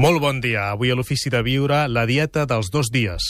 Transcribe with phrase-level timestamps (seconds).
[0.00, 0.70] Molt bon dia.
[0.72, 3.26] Avui a l'Ofici de Viure, la dieta dels dos dies.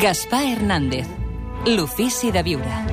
[0.00, 1.12] Gaspar Hernández,
[1.68, 2.89] l'Ofici de Viure.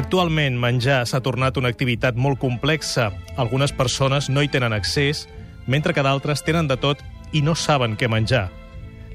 [0.00, 3.10] Actualment, menjar s'ha tornat una activitat molt complexa.
[3.36, 5.26] Algunes persones no hi tenen accés,
[5.68, 7.02] mentre que d'altres tenen de tot
[7.36, 8.46] i no saben què menjar.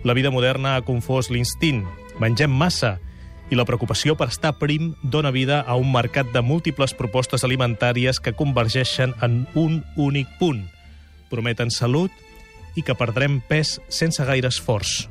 [0.05, 1.81] La vida moderna ha confós l'instint.
[2.21, 2.99] Mengem massa
[3.49, 8.21] i la preocupació per estar prim dona vida a un mercat de múltiples propostes alimentàries
[8.21, 10.67] que convergeixen en un únic punt.
[11.33, 12.13] Prometen salut
[12.77, 15.07] i que perdrem pes sense gaire esforç.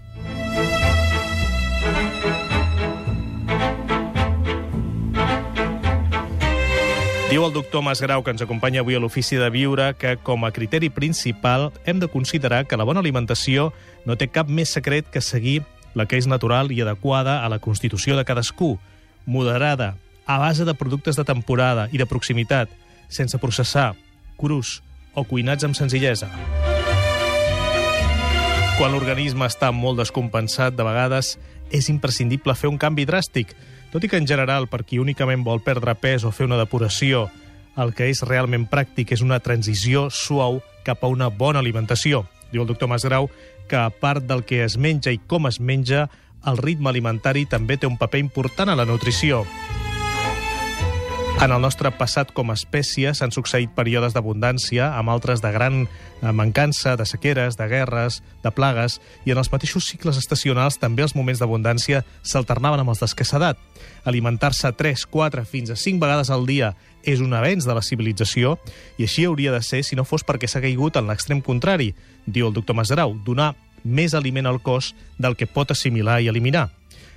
[7.34, 10.52] Diu el doctor Masgrau, que ens acompanya avui a l'Ofici de Viure, que com a
[10.54, 13.72] criteri principal hem de considerar que la bona alimentació
[14.06, 15.64] no té cap més secret que seguir
[15.98, 18.78] la que és natural i adequada a la constitució de cadascú,
[19.26, 19.96] moderada,
[20.30, 22.70] a base de productes de temporada i de proximitat,
[23.10, 23.96] sense processar,
[24.38, 24.84] crus
[25.18, 26.30] o cuinats amb senzillesa.
[28.78, 31.34] Quan l'organisme està molt descompensat, de vegades
[31.74, 33.58] és imprescindible fer un canvi dràstic,
[33.94, 37.28] tot i que en general, per qui únicament vol perdre pes o fer una depuració,
[37.78, 42.24] el que és realment pràctic és una transició suau cap a una bona alimentació.
[42.50, 43.30] Diu el doctor Masgrau
[43.70, 46.08] que, a part del que es menja i com es menja,
[46.42, 49.44] el ritme alimentari també té un paper important a la nutrició.
[51.42, 55.80] En el nostre passat com a espècie s'han succeït períodes d'abundància, amb altres de gran
[55.84, 61.04] eh, mancança, de sequeres, de guerres, de plagues, i en els mateixos cicles estacionals també
[61.04, 63.58] els moments d'abundància s'alternaven amb els d'escassedat.
[64.08, 68.54] Alimentar-se 3, 4, fins a 5 vegades al dia és un avenç de la civilització,
[68.96, 71.92] i així hauria de ser si no fos perquè s'ha caigut en l'extrem contrari,
[72.24, 73.52] diu el doctor Masgrau, donar
[73.84, 76.70] més aliment al cos del que pot assimilar i eliminar.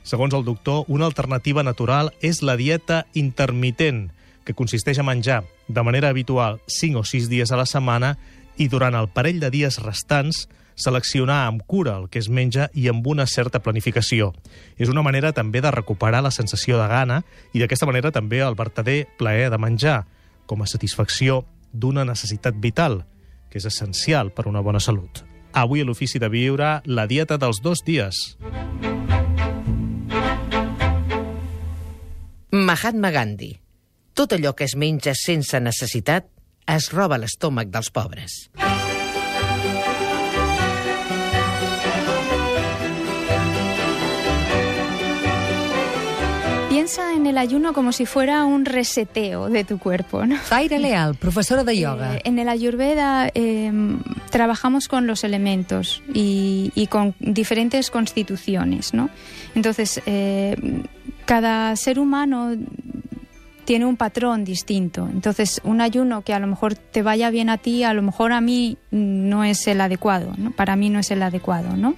[0.08, 4.06] Segons el doctor, una alternativa natural és la dieta intermitent,
[4.48, 8.14] que consisteix a menjar de manera habitual 5 o 6 dies a la setmana
[8.56, 10.46] i durant el parell de dies restants
[10.80, 14.32] seleccionar amb cura el que es menja i amb una certa planificació.
[14.80, 18.56] És una manera també de recuperar la sensació de gana i d'aquesta manera també el
[18.56, 20.06] vertader plaer de menjar,
[20.46, 21.44] com a satisfacció
[21.74, 23.02] d'una necessitat vital,
[23.52, 25.26] que és essencial per una bona salut.
[25.52, 28.38] Avui a l'Ofici de Viure, la dieta dels dos dies.
[32.52, 33.60] Mahatma Gandhi.
[34.16, 36.30] Tot allò que es menja sense necessitat
[36.68, 38.48] es roba l'estómac dels pobres.
[46.70, 50.26] Piensa en el ayuno como si fuera un reseteo de tu cuerpo.
[50.26, 50.38] ¿no?
[50.38, 52.16] Zaira Leal, profesora de yoga.
[52.16, 53.72] Eh, en el Ayurveda eh,
[54.30, 58.94] trabajamos con los elementos y, y, con diferentes constituciones.
[58.94, 59.10] ¿no?
[59.54, 60.56] Entonces, eh,
[61.28, 62.56] cada ser humano
[63.66, 65.10] tiene un patrón distinto.
[65.12, 68.32] Entonces, un ayuno que a lo mejor te vaya bien a ti, a lo mejor
[68.32, 70.52] a mí no es el adecuado, ¿no?
[70.52, 71.96] Para mí no es el adecuado, ¿no?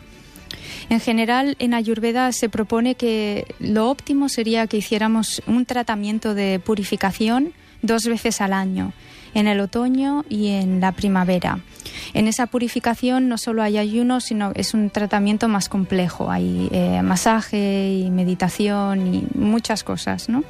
[0.90, 6.60] En general, en Ayurveda se propone que lo óptimo sería que hiciéramos un tratamiento de
[6.60, 8.94] purificación dos veces al año,
[9.34, 11.60] en el otoño y en la primavera.
[12.14, 16.32] En esa purificación no solo hay ayuno, sino es un tratamiento más complejo.
[16.32, 20.44] Hay eh, masaje y meditación y muchas cosas, ¿no?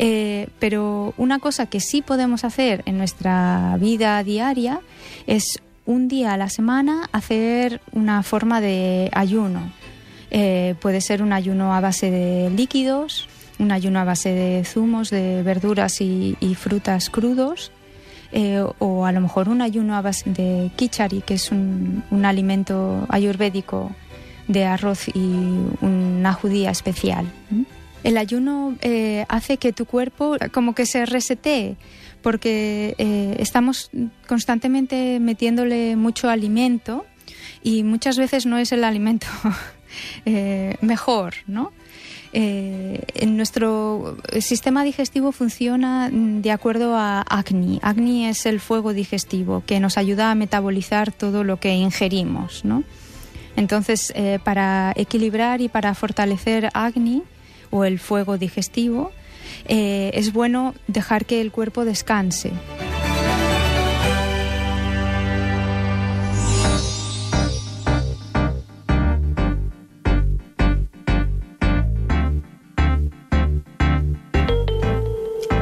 [0.00, 4.80] Eh, pero una cosa que sí podemos hacer en nuestra vida diaria
[5.26, 9.72] es un día a la semana hacer una forma de ayuno.
[10.30, 15.10] Eh, puede ser un ayuno a base de líquidos, un ayuno a base de zumos,
[15.10, 17.72] de verduras y, frutas crudos,
[18.32, 23.06] eh, o a lo mejor un ayuno a base de kichari, que es un, alimento
[23.08, 23.90] ayurvédico
[24.46, 25.34] de arroz y
[25.80, 27.26] una judía especial.
[28.04, 31.76] El ayuno eh, hace que tu cuerpo como que se resetee
[32.22, 33.90] porque eh, estamos
[34.26, 37.04] constantemente metiéndole mucho alimento
[37.62, 39.26] y muchas veces no es el alimento
[40.80, 41.72] mejor, ¿no?
[42.40, 47.80] Eh, en nuestro sistema digestivo funciona de acuerdo a Agni.
[47.82, 52.84] Agni es el fuego digestivo que nos ayuda a metabolizar todo lo que ingerimos, ¿no?
[53.56, 57.24] Entonces, eh, para equilibrar y para fortalecer Agni
[57.72, 59.10] o el fuego digestivo,
[59.66, 62.52] eh, es bueno dejar que el cuerpo descanse.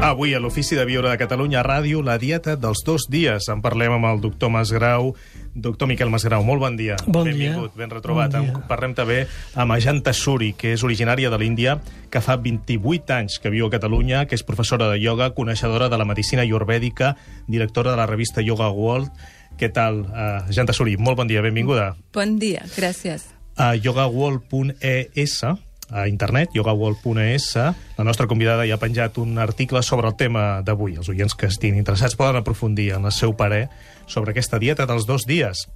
[0.06, 3.48] Avui a l'Ofici de Viure de Catalunya Ràdio, la dieta dels dos dies.
[3.50, 5.08] En parlem amb el doctor Masgrau.
[5.50, 6.94] Doctor Miquel Masgrau, molt bon dia.
[7.08, 7.32] Bon dia.
[7.32, 8.30] Benvingut, ben retrobat.
[8.30, 8.54] Bon dia.
[8.54, 9.18] En Parlem també
[9.58, 13.72] amb Ajanta Suri, que és originària de l'Índia, que fa 28 anys que viu a
[13.74, 17.16] Catalunya, que és professora de ioga, coneixedora de la medicina iorvèdica,
[17.50, 19.10] directora de la revista Yoga World.
[19.58, 20.94] Què tal, uh, Ajanta Suri?
[21.02, 21.96] Molt bon dia, benvinguda.
[22.14, 23.32] Bon dia, gràcies.
[23.56, 25.40] a yogaworld.es
[25.90, 30.96] a internet, yogaworld.es, la nostra convidada ja ha penjat un article sobre el tema d'avui.
[30.96, 33.68] Els oients que estiguin interessats poden aprofundir en el seu parer
[34.06, 35.66] sobre aquesta dieta dels dos dies.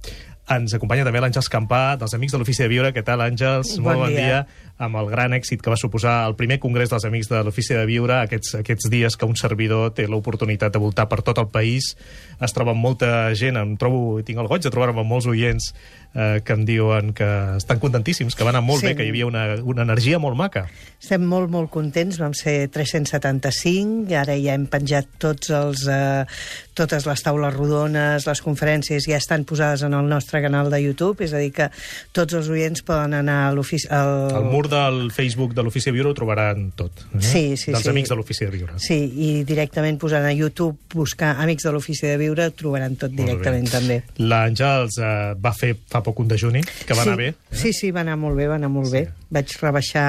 [0.51, 2.91] Ens acompanya també l'Àngels Campà, dels Amics de l'Ofici de Viure.
[2.91, 3.77] Què tal, Àngels?
[3.79, 4.25] Bon Molt bon dia.
[4.25, 4.70] dia.
[4.81, 7.85] Amb el gran èxit que va suposar el primer congrés dels Amics de l'Ofici de
[7.85, 11.93] Viure, aquests, aquests dies que un servidor té l'oportunitat de voltar per tot el país,
[12.41, 15.71] es troba amb molta gent, em trobo, tinc el goig de trobar-me amb molts oients
[16.15, 18.87] eh, que em diuen que estan contentíssims, que va anar molt Sí.
[18.87, 20.65] bé, que hi havia una, una energia molt maca.
[20.99, 22.17] Estem molt, molt contents.
[22.19, 26.25] Vam ser 375, i ara ja hem penjat tots els, eh,
[26.73, 31.23] totes les taules rodones, les conferències ja estan posades en el nostre canal de YouTube,
[31.23, 31.69] és a dir que
[32.11, 33.87] tots els oients poden anar a l'ofici...
[33.91, 34.31] Al...
[34.41, 37.03] Al mur del Facebook de l'Ofici de Viure ho trobaran tot.
[37.13, 37.21] Eh?
[37.21, 37.89] Sí, sí, Dels sí.
[37.91, 38.79] Amics de l'Ofici de Viure.
[38.81, 38.97] Sí,
[39.27, 43.73] i directament posant a YouTube, buscar Amics de l'Ofici de Viure, trobaran tot directament bé.
[43.75, 43.99] també.
[44.23, 45.11] L'Àngels eh,
[45.43, 47.29] va fer fa poc un dejuni, que va sí, anar bé.
[47.35, 47.59] eh?
[47.61, 49.05] Sí, sí, va anar molt bé, va anar molt bé.
[49.31, 50.07] Vaig rebaixar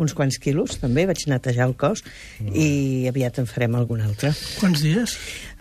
[0.00, 2.00] uns quants quilos, també, vaig netejar el cos,
[2.40, 4.30] i aviat en farem algun altre.
[4.60, 5.18] Quants dies?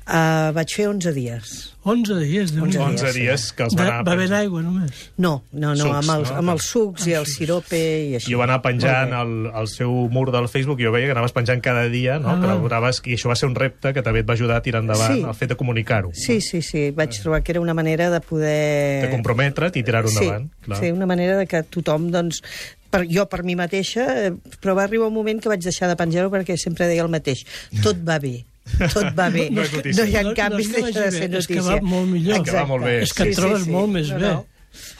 [0.09, 1.49] Uh, vaig fer 11 dies.
[1.85, 2.51] 11 dies.
[2.55, 4.39] déu 11 nhi 11 dies que els va anar va haver penjant.
[4.39, 5.03] aigua, només.
[5.21, 6.37] No, no, no, Sucs, amb, els, no?
[6.41, 8.31] amb els sucs i el sirope i així.
[8.31, 11.13] I ho va anar penjant al, al seu mur del Facebook, i jo veia que
[11.13, 12.31] anaves penjant cada dia, no?
[12.33, 12.39] Ah.
[12.41, 14.81] Però graves, I això va ser un repte que també et va ajudar a tirar
[14.81, 15.21] endavant Sí.
[15.21, 16.09] el fet de comunicar-ho.
[16.17, 19.05] Sí, sí, sí, vaig trobar que era una manera de poder...
[19.05, 20.49] De comprometre't i tirar-ho sí, endavant.
[20.65, 20.81] Clar.
[20.81, 22.41] Sí, una manera de que tothom, doncs,
[22.89, 25.95] per, jo per mi mateixa, eh, però va arribar un moment que vaig deixar de
[25.99, 27.45] penjar-ho perquè sempre deia el mateix.
[27.85, 28.39] Tot va bé.
[28.93, 29.49] Tot va bé.
[29.51, 30.03] No és notícia.
[30.03, 31.75] no hi ha No- no canvis, és que deixa de ser bé, és que notícia.
[31.75, 32.37] va molt millor.
[32.37, 32.95] És que va molt bé.
[33.03, 34.19] És que et trobes molt més bé.
[34.33, 34.47] Molt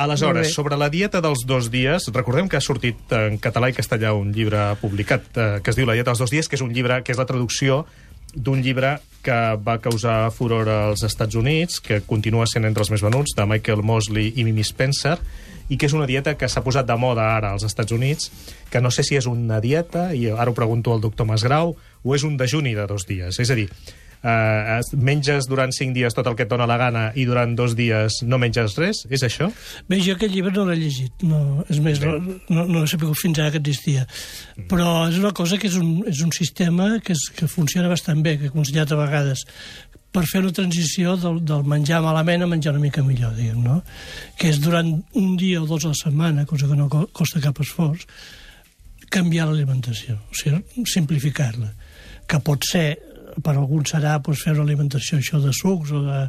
[0.01, 0.51] Aleshores, bé.
[0.54, 4.31] sobre la dieta dels dos dies, recordem que ha sortit en català i castellà un
[4.33, 7.04] llibre publicat eh, que es diu La dieta dels dos dies, que és un llibre
[7.04, 7.86] que és la traducció
[8.33, 9.36] d'un llibre que
[9.66, 13.81] va causar furor als Estats Units, que continua sent entre els més venuts, de Michael
[13.83, 15.18] Mosley i Mimi Spencer,
[15.69, 18.31] i que és una dieta que s'ha posat de moda ara als Estats Units,
[18.69, 22.16] que no sé si és una dieta, i ara ho pregunto al doctor Masgrau, o
[22.16, 23.39] és un dejuni de dos dies.
[23.39, 23.69] És a dir,
[24.24, 27.54] eh, es- menges durant cinc dies tot el que et dóna la gana i durant
[27.56, 29.06] dos dies no menges res?
[29.10, 29.51] És això?
[29.88, 31.12] Bé, jo aquest llibre no l'he llegit.
[31.24, 32.18] No, és més, no,
[32.50, 34.07] no, no he sabut fins ara que existia.
[34.68, 38.21] Però és una cosa que és un, és un sistema que, és, que funciona bastant
[38.24, 39.45] bé, que he aconsellat a vegades
[40.12, 43.80] per fer una transició del, del menjar malament a menjar una mica millor, diguem, no?
[44.40, 44.90] Que és durant
[45.20, 48.08] un dia o dos a la setmana, cosa que no co- costa cap esforç,
[49.14, 51.70] canviar l'alimentació, o sigui, simplificar-la,
[52.30, 52.88] que pot ser
[53.40, 56.20] per alguns serà doncs, fer una alimentació això de sucs o de,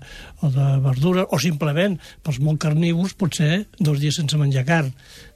[0.44, 4.92] o de verdura, o simplement, pels molt carnívors, pot ser dos dies sense menjar carn,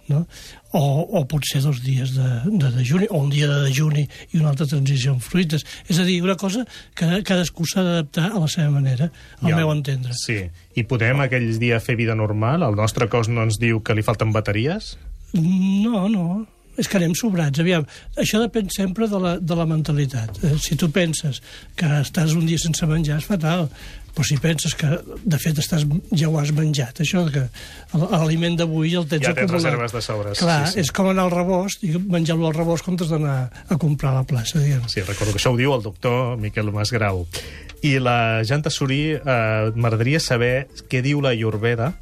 [0.09, 0.27] no?
[0.75, 0.81] o,
[1.21, 4.51] o pot ser dos dies de, de dejuni, o un dia de dejuni i una
[4.51, 5.63] altra transició amb fruites.
[5.89, 6.65] És a dir, una cosa
[6.99, 9.11] que cadascú s'ha d'adaptar a la seva manera,
[9.41, 9.57] al Ja.
[9.57, 10.13] meu entendre.
[10.19, 10.41] Sí.
[10.75, 12.63] I podem aquells dies fer vida normal?
[12.67, 14.97] El nostre cos no ens diu que li falten bateries?
[15.35, 16.47] No, no.
[16.79, 17.61] És que anem sobrats.
[17.63, 17.85] Aviam,
[18.19, 20.41] això depèn sempre de la, de la mentalitat.
[20.45, 21.43] Eh, si tu penses
[21.79, 23.69] que estàs un dia sense menjar, és fatal.
[24.15, 24.87] Però si penses que,
[25.27, 25.83] de fet, estàs,
[26.15, 27.49] ja ho has menjat, això que
[27.99, 29.65] l'aliment d'avui el tens Ja tens acumulat.
[29.73, 30.81] reserves de sobres, Clar, sí, sí.
[30.85, 34.23] és com anar al rebost, i menjar-lo al rebost comptes d'anar a comprar a la
[34.23, 34.87] plaça, diguem.
[34.87, 37.25] Sí, recordo que això ho diu el doctor Miquel Masgrau.
[37.83, 41.97] I la Janta Surí, eh, m'agradaria saber què diu la Ayurveda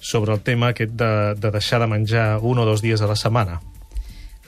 [0.00, 3.16] sobre el tema aquest de, de deixar de menjar un o dos dies a la
[3.20, 3.60] setmana.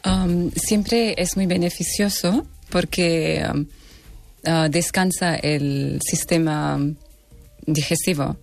[0.04, 3.66] Um, siempre es muy beneficioso porque um,
[4.46, 6.96] uh, descansa el sistema um,
[7.66, 8.36] digestivo.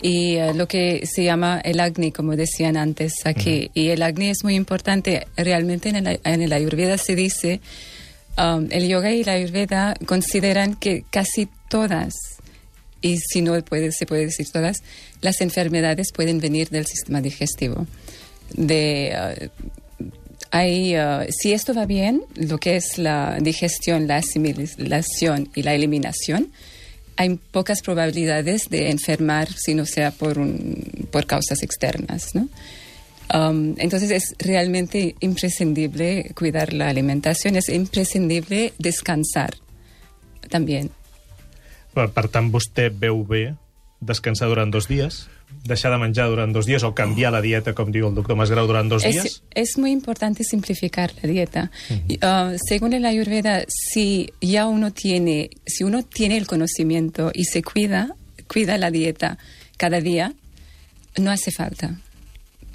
[0.00, 3.70] Y uh, lo que se llama el Agni, como decían antes aquí.
[3.74, 5.26] Y el Agni es muy importante.
[5.36, 7.60] Realmente en el, en el Ayurveda se dice,
[8.38, 12.14] um, el yoga y la Ayurveda consideran que casi todas,
[13.00, 14.84] y si no puede, se puede decir todas,
[15.20, 17.86] las enfermedades pueden venir del sistema digestivo.
[18.54, 19.72] De, uh,
[20.52, 25.74] hay, uh, si esto va bien, lo que es la digestión, la asimilación y la
[25.74, 26.52] eliminación,
[27.16, 32.34] hay pocas probabilidades de enfermar si no sea por, un, por causas externas.
[32.34, 32.48] ¿no?
[33.32, 39.54] Um, entonces es realmente imprescindible cuidar la alimentación, es imprescindible descansar
[40.50, 40.90] también.
[41.92, 43.54] Per, tant, vostè veu bé
[44.00, 45.26] descansar durant dos dies?
[45.64, 48.66] Deixar de menjar durant dos dies o canviar la dieta, com diu el doctor Masgrau,
[48.66, 49.26] durant dos días?
[49.26, 51.70] Es, es muy importante simplificar la dieta.
[52.08, 57.44] Y, uh, según el Ayurveda, si ya uno tiene, si uno tiene el conocimiento y
[57.44, 58.14] se cuida,
[58.48, 59.38] cuida la dieta
[59.76, 60.34] cada día,
[61.16, 61.98] no hace falta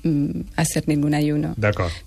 [0.04, 1.56] mm, hacer ningún ayuno.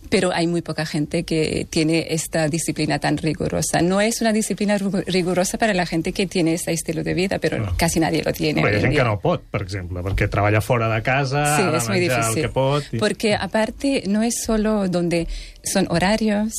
[0.08, 3.80] Pero hay muy poca gente que tiene esta disciplina tan rigurosa.
[3.82, 7.58] No es una disciplina rigurosa para la gente que tiene este estilo de vida, pero
[7.58, 7.76] No.
[7.76, 8.60] casi nadie lo tiene.
[8.62, 11.66] Hi ha gent que no pot, per exemple, perquè treballa fora de casa, Sí, ha
[11.66, 12.38] de menjar difícil.
[12.38, 12.84] el que pot...
[12.92, 15.26] i- Porque aparte no es solo donde
[15.62, 16.54] son horarios,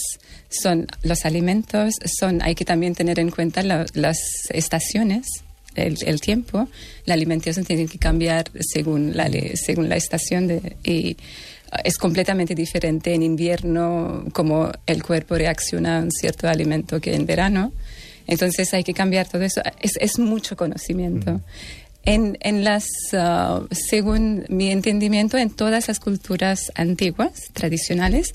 [0.50, 4.18] son los alimentos, son hay que también tener en cuenta la- las
[4.50, 5.28] estaciones.
[5.76, 6.68] El, el tiempo,
[7.06, 11.16] la alimentación tiene que cambiar según la, según la estación de, y
[11.72, 17.16] uh, es completamente diferente en invierno como el cuerpo reacciona a un cierto alimento que
[17.16, 17.72] en verano.
[18.28, 19.62] Entonces hay que cambiar todo eso.
[19.80, 21.42] Es, es mucho conocimiento.
[22.04, 28.34] En, en las, ah, según mi entendimiento, en todas las culturas antiguas, tradicionales,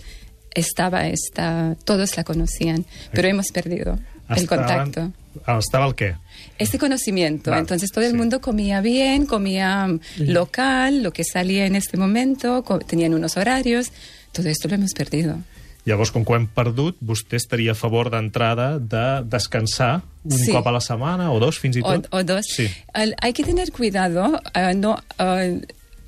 [0.54, 3.98] estaba esta, todos la conocían, pero hemos perdido
[4.30, 5.12] el contacto.
[5.44, 6.16] Ah, Estava el què?
[6.58, 7.50] Este conocimiento.
[7.50, 8.16] Vale, Entonces todo el sí.
[8.16, 13.90] mundo comía bien, comía mm, local, lo que salía en este momento, tenían unos horarios.
[14.32, 15.38] Todo esto lo hemos perdido.
[15.86, 20.50] Llavors, com que ho hem perdut, vostè estaria a favor d'entrada de descansar un Sí.
[20.50, 22.08] cop a la setmana o dos, fins i o, tot?
[22.10, 22.44] o dos.
[22.44, 22.66] Sí.
[22.92, 24.40] Al- hay que tener cuidado.
[24.52, 25.44] ah, no, ah,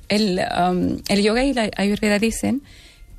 [0.09, 2.63] el, um, el yoga y la ayurveda dicen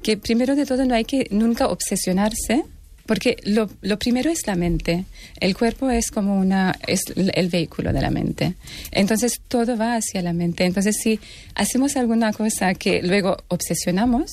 [0.04, 2.66] que primero de todo no hay que nunca obsesionarse.
[3.10, 5.06] Porque lo, primero es la mente.
[5.40, 8.54] El cuerpo es como una, es el vehículo de la mente.
[8.92, 10.64] Entonces todo va hacia la mente.
[10.64, 11.20] Entonces si
[11.56, 14.30] hacemos alguna cosa que luego obsesionamos,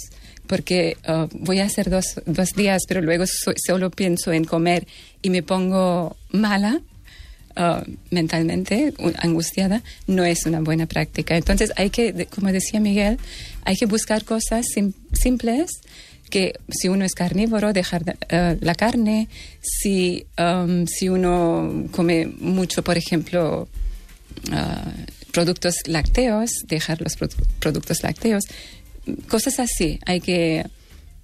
[0.47, 4.87] porque ah, voy a hacer dos, dos días, pero luego so- solo pienso en comer
[5.23, 6.83] y me pongo mala,
[7.56, 11.35] uh, mentalmente angustiada, no es una buena práctica.
[11.38, 13.16] Entonces hay que, como decía Miguel,
[13.64, 15.71] hay que buscar cosas sim- simples
[16.30, 19.28] que si uno es carnívoro, dejar de- eh, la carne,
[19.61, 23.68] si, um, si uno come mucho, por ejemplo,
[24.52, 24.92] ah,
[25.33, 28.45] productos lácteos, dejar los produ- productos lácteos,
[29.28, 29.99] cosas así.
[30.06, 30.66] Hay que,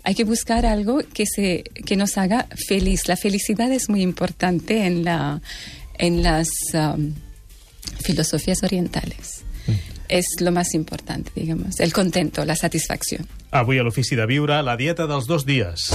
[0.04, 3.08] hay que buscar algo que, se, que nos haga feliz.
[3.08, 5.40] La felicidad es muy importante en, la,
[5.98, 7.12] en las um,
[8.04, 9.42] filosofías orientales.
[10.12, 11.80] Es lo más importante, digamos.
[11.80, 13.26] El contento, la satisfacción.
[13.50, 15.88] Avui a l'Ofici de Viure, la dieta dels dos dies.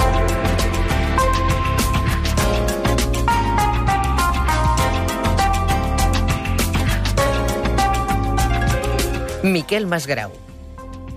[9.45, 10.33] Miquel Masgrau.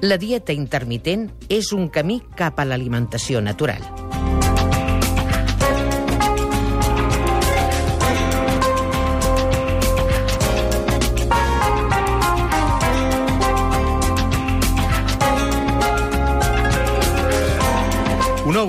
[0.04, 4.09] La dieta intermitent és un camí cap a l'alimentació natural.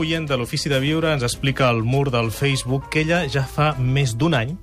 [0.02, 3.76] Oient de l'Ofici de Viure ens explica al mur del Facebook que ella ja fa
[3.78, 4.56] més d'un any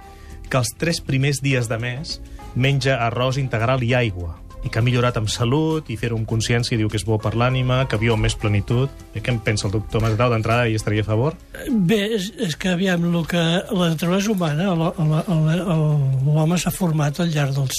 [0.50, 2.18] que els tres primers dies de mes
[2.58, 6.78] menja arròs integral i aigua i que ha millorat amb salut i fer-ho amb consciència
[6.78, 8.90] diu que és bo per l'ànima, que viu amb més plenitud.
[9.14, 11.36] I què en pensa el doctor Masgrau d'entrada i estaria a favor?
[11.70, 14.72] Bé, és, és que aviam, el que la naturalesa humana,
[16.26, 17.78] l'home s'ha format al llarg dels,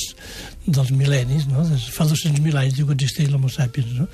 [0.67, 1.63] dels mil·lennis, no?
[1.65, 4.07] Des, fa 200.000 anys diu que existeix l'homo sapiens, no?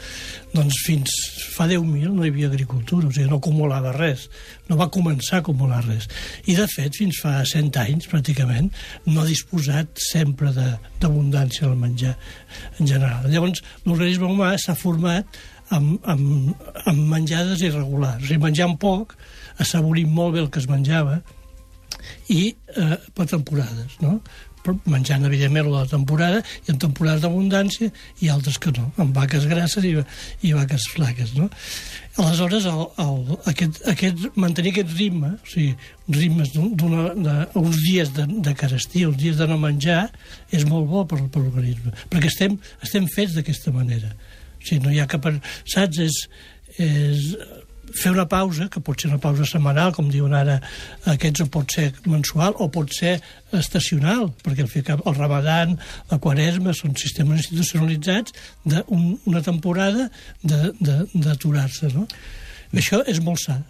[0.53, 1.15] Doncs fins
[1.55, 4.27] fa 10.000 no hi havia agricultura, o sigui, no acumulava res,
[4.69, 6.07] no va començar a acumular res.
[6.45, 8.69] I, de fet, fins fa 100 anys, pràcticament,
[9.09, 12.15] no ha disposat sempre d'abundància al menjar
[12.79, 13.27] en general.
[13.31, 15.41] Llavors, l'organisme humà s'ha format
[15.75, 19.17] amb, amb, amb menjades irregulars, o sigui, menjant poc,
[19.59, 21.19] assaborint molt bé el que es menjava,
[22.29, 24.19] i eh, per temporades, no?
[24.89, 27.91] Menjant, evidentment, la temporada, i en temporades d'abundància,
[28.21, 29.91] i altres que no, amb vaques grasses i,
[30.47, 31.49] i vaques flaques, no?
[32.17, 35.75] Aleshores, el, el, aquest, aquest, mantenir aquest ritme, o sigui,
[36.15, 40.05] ritmes d'un- d'una- de- dies de, de carestia, uns dies de no menjar,
[40.51, 44.13] és molt bo per, per l'organisme, perquè estem, estem fets d'aquesta manera.
[44.61, 45.27] O sigui, no hi ha cap...
[45.67, 45.99] Saps?
[45.99, 46.21] És,
[46.79, 47.35] és
[47.95, 50.59] fer una pausa, que pot ser una pausa setmanal, com diuen ara
[51.05, 53.21] aquests, o pot ser mensual, o pot ser
[53.55, 55.77] estacional, perquè cap el ramadan,
[56.11, 58.33] la quaresma, són sistemes institucionalitzats
[58.65, 60.09] d'una temporada
[60.43, 62.07] de- de- d'aturar-se, no?
[62.73, 63.61] Això és molt sa.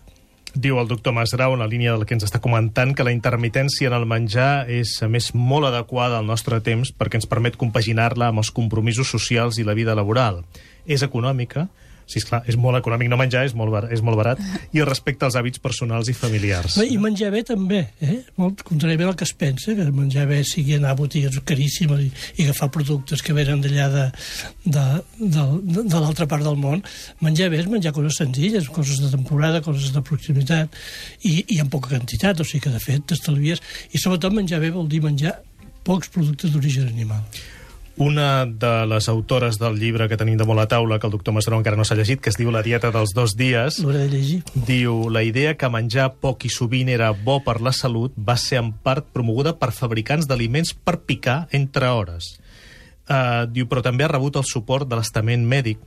[0.55, 3.89] Diu el doctor Masgrau, en la línia del que ens està comentant, que la intermitència
[3.89, 8.29] en el menjar és, a més, molt adequada al nostre temps perquè ens permet compaginar-la
[8.31, 10.45] amb els compromisos socials i la vida laboral.
[10.87, 11.67] És econòmica,
[12.05, 14.41] Sí, esclar, és molt econòmic no menjar, és molt, bar és molt barat,
[14.75, 16.77] i respecte als hàbits personals i familiars.
[16.77, 18.19] Bé, I menjar bé també, eh?
[18.37, 22.11] Molt contràriament al que es pensa, que menjar bé sigui anar a botigues caríssimes i,
[22.37, 24.05] i agafar productes que venen d'allà de,
[24.67, 24.85] de,
[25.17, 25.47] de,
[25.81, 26.85] de l'altra part del món.
[27.25, 30.77] Menjar bé és menjar coses senzilles, coses de temporada, coses de proximitat,
[31.23, 33.65] i, i en poca quantitat, o sigui que de fet t'estalvies.
[33.97, 35.39] I sobretot menjar bé vol dir menjar
[35.85, 37.25] pocs productes d'origen animal.
[37.97, 41.33] Una de les autores del llibre que tenim de molt a taula, que el doctor
[41.33, 44.41] Masaró encara no s'ha llegit, que es diu La dieta dels dos dies, de llegir.
[44.53, 48.59] diu la idea que menjar poc i sovint era bo per la salut va ser
[48.59, 52.35] en part promoguda per fabricants d'aliments per picar entre hores.
[53.07, 55.79] Uh, diu, però també ha rebut el suport de l'estament mèdic.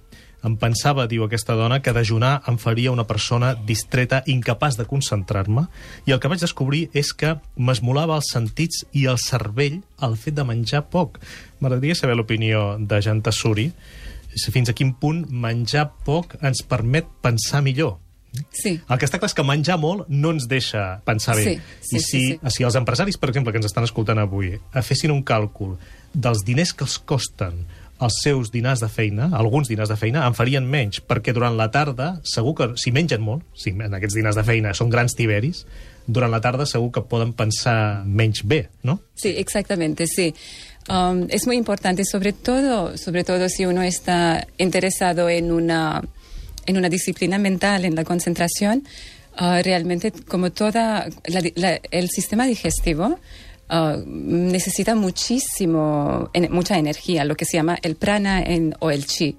[0.47, 5.67] Em pensava, diu aquesta dona, que dejunar em faria una persona distreta, incapaç de concentrar-me,
[6.07, 10.39] i el que vaig descobrir és que m'esmolava els sentits i el cervell el fet
[10.39, 11.19] de menjar poc.
[11.59, 13.73] M'agradaria saber l'opinió de Jan Tassuri,
[14.39, 17.97] fins a quin punt menjar poc ens permet pensar millor.
[18.55, 18.77] Sí.
[18.79, 21.45] El que està clar és que menjar molt no ens deixa pensar bé.
[21.45, 22.55] Sí, sí, I si, sí, sí.
[22.55, 24.53] si els empresaris, per exemple, que ens estan escoltant avui,
[24.85, 25.75] fessin un càlcul
[26.15, 27.65] dels diners que els costen
[28.01, 31.71] els seus dinars de feina, alguns dinars de feina, en farien menys, perquè durant la
[31.75, 35.65] tarda, segur que, si mengen molt, si en aquests dinars de feina són grans tiberis,
[36.07, 39.01] durant la tarda segur que poden pensar menys bé, no?
[39.15, 40.35] Sí, exactamente, sí.
[40.89, 46.03] Um, es muy importante, sobre todo, sobre todo si uno está interesado en una,
[46.67, 48.85] en una disciplina mental, en la concentración,
[49.39, 53.19] uh, realmente como toda la la- el sistema digestivo
[53.71, 59.07] uh, necesita muchísimo, en- mucha energía, lo que se llama el prana en- o el
[59.07, 59.37] chi.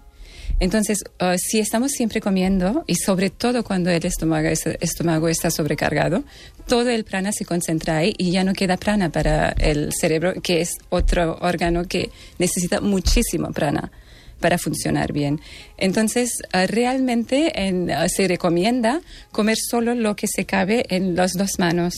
[0.60, 5.50] Entonces, uh, si estamos siempre comiendo, y sobre todo cuando el estómago, es- estómago está
[5.52, 6.24] sobrecargado,
[6.68, 10.62] todo el prana se concentra ahí y ya no queda prana para el cerebro, que
[10.62, 12.10] es otro órgano que
[12.40, 13.92] necesita muchísimo prana
[14.40, 15.40] para funcionar bien.
[15.78, 21.34] Entonces, uh, realmente en- uh, se recomienda comer solo lo que se cabe en las
[21.34, 21.94] dos manos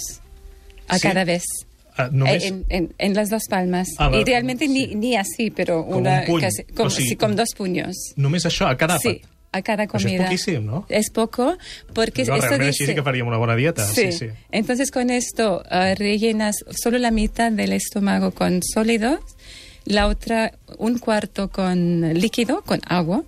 [0.88, 1.02] a Sí.
[1.08, 1.44] cada vez.
[1.98, 2.44] Ah, només...
[2.46, 3.90] En, en- en las dos palmas.
[3.98, 4.72] Ah, va, y realmente sí.
[4.72, 6.42] ni, ni así, pero Com una un puny.
[6.44, 7.96] casi- como, O sigui, sí, con dos puños.
[8.16, 9.28] Només això, a cada Sí, àpat.
[9.54, 10.24] a cada comida.
[10.24, 10.86] poquíssim, no?
[10.88, 11.58] Es poco,
[11.94, 12.84] porque no, esto realment dice...
[12.84, 13.86] així sí que faríem una bona dieta.
[13.86, 14.28] Sí, sí.
[14.52, 19.20] Entonces con esto uh, rellenas solo la mitad del estómago con sólidos,
[19.84, 23.24] la otra un cuarto con líquido, con agua,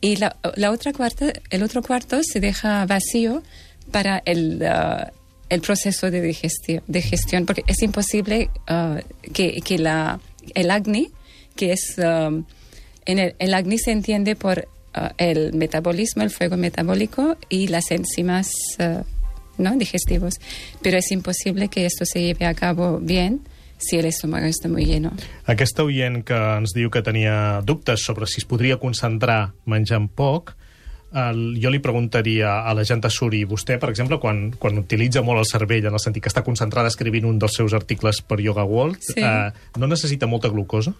[0.00, 3.44] y la, la otra cuarta, el otro cuarto se deja vacío
[3.92, 5.12] para el, uh,
[5.52, 9.00] el proceso de digestión, de gestión, porque es imposible uh,
[9.32, 10.18] que, que la,
[10.54, 11.10] el acné,
[11.56, 12.44] que es um,
[13.04, 17.90] en el, el acné se entiende por uh, el metabolismo, el fuego metabólico y las
[17.90, 19.04] enzimas uh,
[19.58, 19.76] ¿no?
[19.76, 20.40] digestivos.
[20.80, 23.42] Pero es imposible que esto se lleve a cabo bien
[23.76, 25.12] si el estómago está muy lleno.
[25.44, 30.54] Aquesta oient que ens diu que tenia dubtes sobre si es podria concentrar menjant poc,
[31.14, 35.38] el, jo li preguntaria a la Janta Suri, vostè, per exemple, quan, quan utilitza molt
[35.42, 38.64] el cervell, en el sentit que està concentrada escrivint un dels seus articles per Yoga
[38.64, 39.20] World, Sí.
[39.20, 40.94] eh, no necessita molta glucosa?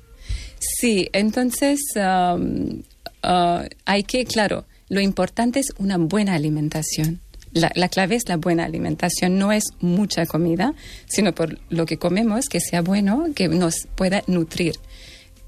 [0.58, 2.82] Sí, entonces um,
[3.24, 7.20] uh, hay que, claro, lo importante es una buena alimentación.
[7.54, 10.72] La, la clave es la buena alimentación, no es mucha comida,
[11.06, 14.74] sino por lo que comemos, que sea bueno, que nos pueda nutrir.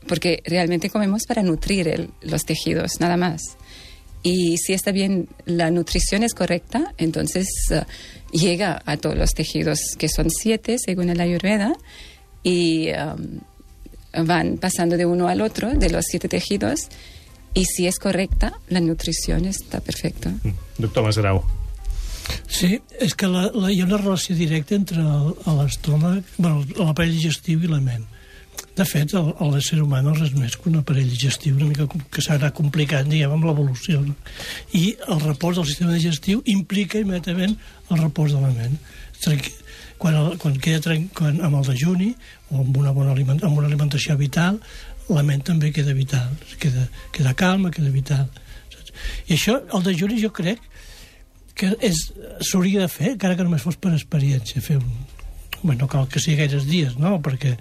[0.07, 3.41] Porque realmente comemos para nutrir el- los tejidos, nada más.
[4.25, 7.85] Y si está bien, la nutrición es correcta, entonces uh,
[8.33, 11.75] llega a todos los tejidos, que son siete según el Ayurveda,
[12.43, 16.89] y um, van pasando de uno al otro, de los siete tejidos,
[17.53, 20.31] y si es correcta, la nutrición está perfecta.
[20.31, 20.57] Mm.
[20.79, 21.45] Doctor Masgrau.
[22.49, 27.61] Sí, és que la, la, hi ha una relació directa entre l'estómac, bueno, l'aparell digestiu
[27.61, 28.07] i la ment.
[28.75, 32.23] De fet, l'ésser humà no és res més que un aparell digestiu una mica que
[32.25, 34.01] s'ha complicant, diguem, amb l'evolució.
[34.03, 34.17] No?
[34.75, 37.55] I el repòs del sistema digestiu implica immediatament
[37.91, 38.75] el repòs de la ment.
[39.99, 42.11] Quan, el, quan queda quan, amb el dejuni
[42.51, 44.59] o amb una, bona aliment, amb una alimentació vital,
[45.09, 48.27] la ment també queda vital, queda, queda calma, queda vital.
[49.29, 50.59] I això, el dejuni, jo crec
[51.55, 52.11] que és-
[52.43, 54.91] s'hauria de fer, encara que només fos per experiència, fer un...
[55.65, 57.55] Bé, no cal que sigui gaires dies, no?, perquè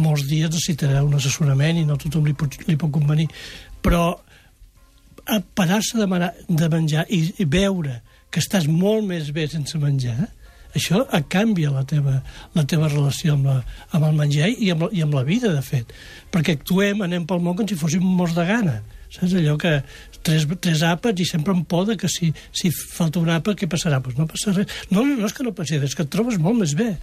[0.00, 3.28] molts dies necessitarà un assessorament i no tothom li pot, li pot convenir,
[3.84, 4.14] però
[5.54, 8.00] parar-se de, de menjar i, i veure
[8.32, 10.30] que estàs molt més bé sense menjar,
[10.72, 12.22] això canvia la teva,
[12.56, 13.58] la teva relació amb, la,
[13.92, 15.92] amb el menjar i amb, i amb la vida, de fet.
[16.32, 18.78] Perquè actuem, anem pel món com si fóssim morts de gana.
[19.12, 19.74] Saps allò que
[20.24, 23.68] tres, tres àpats i sempre amb por de que si, si falta un àpat, què
[23.68, 24.00] passarà?
[24.00, 24.80] Pues no passa res.
[24.88, 26.94] No, no és que no passi res, és que et trobes molt més bé.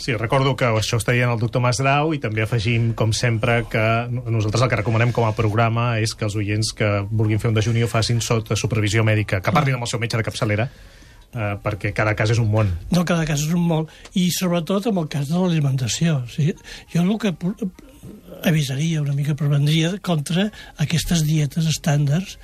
[0.00, 3.82] Sí, recordo que això està dient el doctor Masgrau i també afegim, com sempre, que
[4.08, 7.58] nosaltres el que recomanem com a programa és que els oients que vulguin fer un
[7.58, 10.70] dejuni ho facin sota supervisió mèdica, que parlin amb el seu metge de capçalera,
[11.34, 12.72] eh, perquè cada cas és un món.
[12.88, 13.90] No, cada cas és un món.
[14.16, 16.22] I sobretot amb el cas de l'alimentació.
[16.24, 16.56] O sigui,
[16.94, 17.34] jo el que
[18.48, 20.48] avisaria una mica, prevendria contra
[20.80, 22.38] aquestes dietes estàndards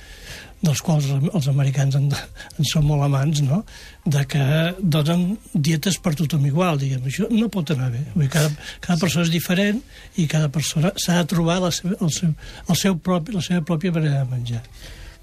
[0.61, 3.61] dels quals els americans en, en són molt amants, no?
[4.05, 4.43] de que
[4.79, 7.03] donen dietes per tothom igual, diguem.
[7.05, 8.03] Això no pot anar bé.
[8.15, 9.81] Vull dir, cada, cada persona és diferent
[10.17, 12.31] i cada persona s'ha de trobar la seva, el seu,
[12.67, 14.63] el seu propi, la seva pròpia manera de menjar.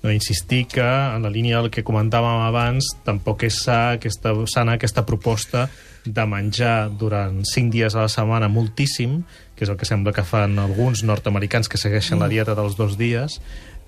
[0.05, 4.77] No, insistir que, en la línia del que comentàvem abans, tampoc és sa aquesta, sana
[4.77, 5.65] aquesta proposta
[6.05, 9.23] de menjar durant cinc dies a la setmana moltíssim,
[9.57, 12.99] que és el que sembla que fan alguns nord-americans que segueixen la dieta dels dos
[13.01, 13.39] dies,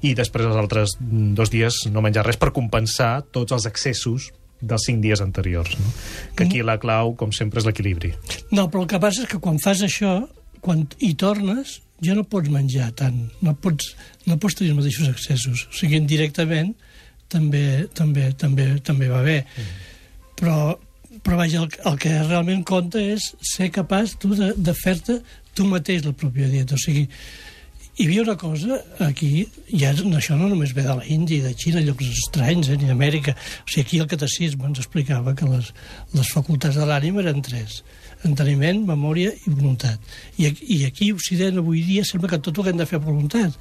[0.06, 4.30] i després els altres mm, dos dies no menjar res per compensar tots els excessos
[4.60, 5.74] dels cinc dies anteriors.
[5.78, 5.92] No?
[6.36, 8.14] Que aquí la clau, com sempre, és l'equilibri.
[8.52, 10.18] No, però el que passa és que quan fas això,
[10.64, 13.94] quan hi tornes, ja no pots menjar tant, no pots,
[14.28, 15.66] no pots tenir els mateixos excessos.
[15.70, 16.74] O sigui, indirectament
[17.32, 19.38] també, també, també, també va bé.
[20.36, 20.76] Però,
[21.24, 25.20] però vaja, el, el que realment compta és ser capaç tu de, de fer-te
[25.56, 26.76] tu mateix la pròpia dieta.
[26.76, 27.06] O sigui,
[27.96, 31.54] hi havia una cosa aquí, ja això no només ve de la Índia i de
[31.56, 33.32] Xina, llocs estranys, eh, ni d'Amèrica.
[33.32, 35.72] O sigui, aquí el catecisme ens explicava que les,
[36.12, 37.82] les facultats de l'ànima eren tres
[38.26, 40.00] enteniment, memòria i voluntat.
[40.40, 43.04] I, I aquí, a Occident, avui dia, sembla que tot ho hem de fer a
[43.04, 43.54] voluntat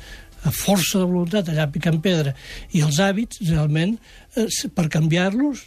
[0.46, 2.36] a força de voluntat, allà picant pedra.
[2.78, 3.96] I els hàbits, realment,
[4.38, 4.46] eh,
[4.78, 5.64] per canviar-los,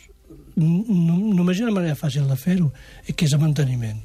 [0.59, 2.71] només hi ha una manera fàcil de fer-ho,
[3.07, 3.99] eh, que és el manteniment.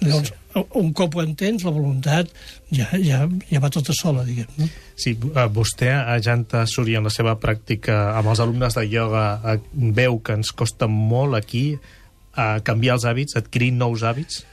[0.00, 2.30] Llavors, un cop ho entens, la voluntat
[2.72, 4.48] ja, ja, ja va tota sola, diguem.
[4.56, 4.68] No?
[4.96, 9.26] Sí, eh, vostè, a Janta Suri, en la seva pràctica amb els alumnes de ioga,
[9.44, 14.44] eh, veu que ens costa molt aquí eh, canviar els hàbits, adquirir nous hàbits?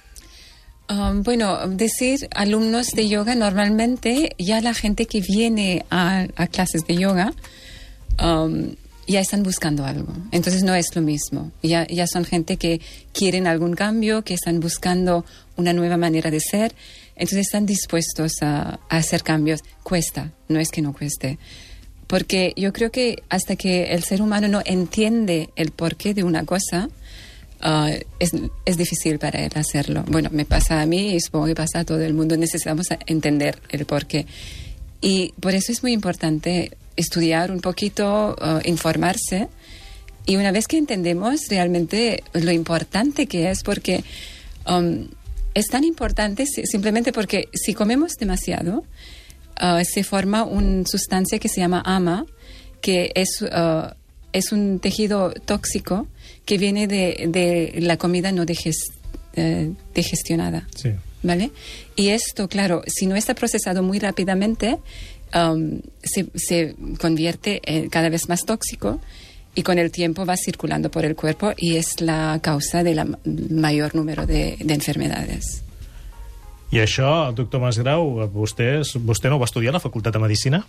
[0.90, 6.86] Um, bueno, decir alumnos de yoga, normalmente ya la gente que viene a, a clases
[6.86, 7.34] de yoga
[8.22, 8.76] um,
[9.08, 10.14] ya están buscando algo.
[10.32, 11.52] Entonces no es lo mismo.
[11.62, 12.82] Ya, ya son gente que
[13.14, 16.74] quieren algún cambio, que están buscando una nueva manera de ser.
[17.16, 19.62] Entonces están dispuestos a, a hacer cambios.
[19.84, 21.38] Cuesta, no es que no cueste.
[22.08, 26.46] Porque yo creo que hasta que el ser humano no entiende el porqué de una
[26.46, 26.90] cosa,
[27.66, 28.32] Ah, es,
[28.66, 30.04] es difícil para él hacerlo.
[30.10, 32.36] Bueno, me pasa a mí y supongo que pasa a todo el mundo.
[32.36, 34.26] Necesitamos entender el porqué.
[35.00, 39.48] Y por eso es muy importante estudiar un poquito, ah, informarse.
[40.26, 44.04] Y una vez que entendemos realmente lo importante que es, porque
[44.70, 45.08] um,
[45.54, 48.84] es tan importante si- simplemente porque si comemos demasiado,
[49.56, 52.26] ah, se forma una sustancia que se llama AMA,
[52.82, 53.96] que es, ah,
[54.34, 56.08] es un tejido tóxico
[56.46, 58.92] que viene de, de la comida no diges-
[59.36, 60.68] eh, digestionada.
[60.76, 60.92] Sí.
[61.26, 61.52] ¿Vale?
[61.96, 64.78] Y esto, claro, si no está procesado muy rápidamente,
[65.34, 69.00] um, se, se convierte en cada vez más tóxico
[69.56, 73.00] y con el tiempo va circulando por el cuerpo y es la causa del
[73.52, 75.62] mayor número de, de enfermedades.
[76.74, 80.64] I això, doctor Masgrau, vostè, vostè no ho va estudiar a la Facultat de Medicina?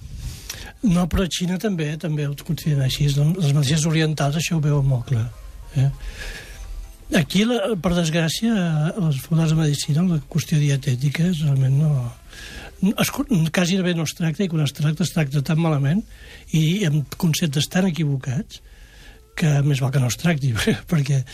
[0.84, 3.06] No, però a Xina també també ho consideren així.
[3.08, 5.30] Les medicines orientals això ho veuen molt clar.
[5.80, 5.88] Eh?
[7.16, 8.52] Aquí, la, per desgràcia,
[8.90, 11.90] a les facultats de medicina, la qüestió dietètica és realment no...
[12.82, 13.08] no- Es,
[13.54, 16.02] quasi bé no es tracta, i quan es tracta, es tracta tan malament
[16.52, 18.60] i amb conceptes tan equivocats
[19.36, 20.52] que més val que no es tracti,
[20.90, 21.24] perquè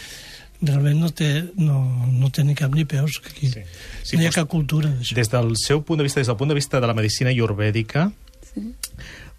[0.62, 1.78] realment no té, no,
[2.12, 3.18] no té ni cap ni peus.
[3.20, 3.46] que Aquí.
[3.48, 3.60] Sí.
[3.62, 5.14] Sí, Sí, no hi ha cap cultura d'això.
[5.16, 8.10] Des del seu punt de vista, des del punt de vista de la medicina iorvèdica,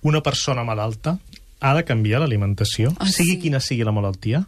[0.01, 1.19] una persona malalta
[1.59, 3.39] ha de canviar l'alimentació, Ah, sigui sí.
[3.43, 4.47] quina sigui la malaltia?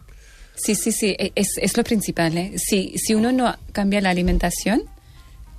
[0.56, 2.36] Sí, sí, sí, e- es, es lo principal.
[2.38, 2.52] ¿eh?
[2.58, 4.82] Si, si uno no cambia la alimentación,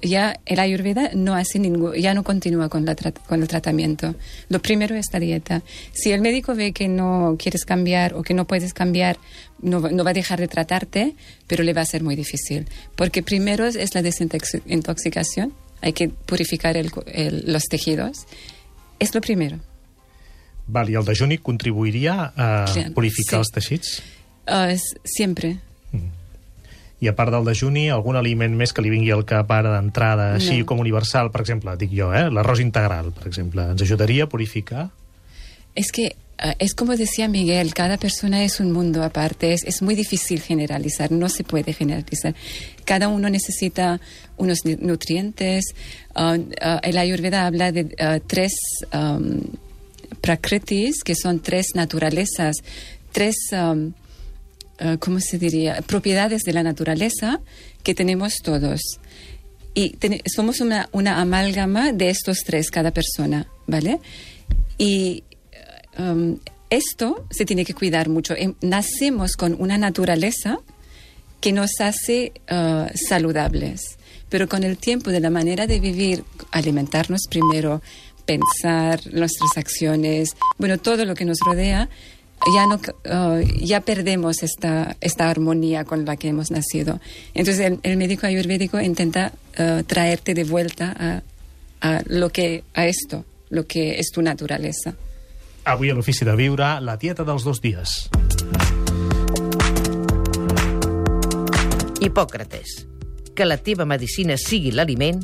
[0.06, 2.96] ya el ayurveda no hace ningún, ya no continúa con, la
[3.28, 4.16] con el tratamiento.
[4.50, 5.62] Lo primero es la dieta.
[5.94, 9.18] Si el médico ve que no quieres cambiar o que no puedes cambiar,
[9.62, 11.16] no, no va a dejar de tratarte,
[11.48, 12.68] pero le va a ser muy difícil.
[12.96, 18.26] Porque primero es la desintoxicación, hay que purificar el el- los tejidos.
[19.00, 19.60] Es lo primero.
[20.68, 22.66] Val, I el dejuni contribuiria a
[22.96, 23.42] purificar sí.
[23.44, 24.02] els teixits?
[24.48, 25.60] Ah, es siempre.
[27.02, 30.34] I a part del dejuni, algun aliment més que li vingui al cap ara d'entrada,
[30.36, 30.66] així No.
[30.66, 32.30] com universal, per exemple, dic jo, eh?
[32.32, 34.90] l'arròs integral, per exemple, ens ajudaria a purificar?
[35.76, 39.82] es que ah, es como decía Miguel, cada persona es un mundo aparte, es, es
[39.82, 42.34] muy difícil generalizar, no se puede generalizar.
[42.86, 44.00] Cada uno necesita
[44.38, 45.66] unos nu- nutrientes.
[46.16, 48.54] Ah, ah, el Ayurveda habla de ah, tres
[48.92, 49.42] am,
[50.22, 52.58] prakritis, que son tres naturalezas,
[53.12, 53.94] tres, am,
[54.80, 57.42] ah, ¿cómo se diría?, propiedades de la naturaleza
[57.84, 58.82] que tenemos todos.
[59.74, 59.98] Y
[60.34, 64.00] somos una, una amálgama de estos tres, cada persona, ¿vale?
[64.78, 65.24] Y
[66.00, 66.38] um,
[66.70, 68.36] esto se tiene que cuidar mucho.
[68.38, 70.60] Em, nacemos con una naturaleza
[71.42, 73.98] que nos hace uh, saludables,
[74.30, 77.82] pero con el tiempo de la manera de vivir, alimentarnos primero,
[78.26, 81.90] pensar nuestras acciones, bueno, todo lo que nos rodea,
[82.54, 87.00] ya no uh, ya perdemos esta esta armonía con la que hemos nacido.
[87.34, 91.22] Entonces el, el médico ayurvédico intenta uh, traerte de vuelta a,
[91.82, 94.96] a lo que a esto, lo que es tu naturaleza.
[95.66, 98.10] Avui a l'Ofici de Viure, la dieta dels dos dies.
[102.06, 102.86] Hipòcrates,
[103.34, 105.24] que la teva medicina sigui l'aliment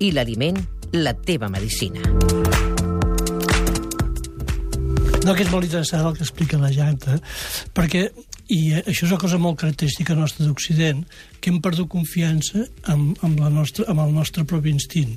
[0.00, 0.60] i l'aliment
[0.92, 2.04] la teva medicina.
[5.20, 7.18] No, que és molt interessant el que explica la Janta,
[7.76, 8.06] perquè,
[8.48, 11.02] i eh, això és una cosa molt característica nostra d'Occident,
[11.40, 15.12] que hem perdut confiança amb, amb, la nostra, amb el nostre propi instint.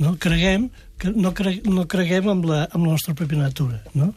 [0.00, 0.16] No?
[0.18, 0.66] Creguem
[0.98, 4.10] que no, cre, no creguem amb la, amb la nostra pròpia natura, no?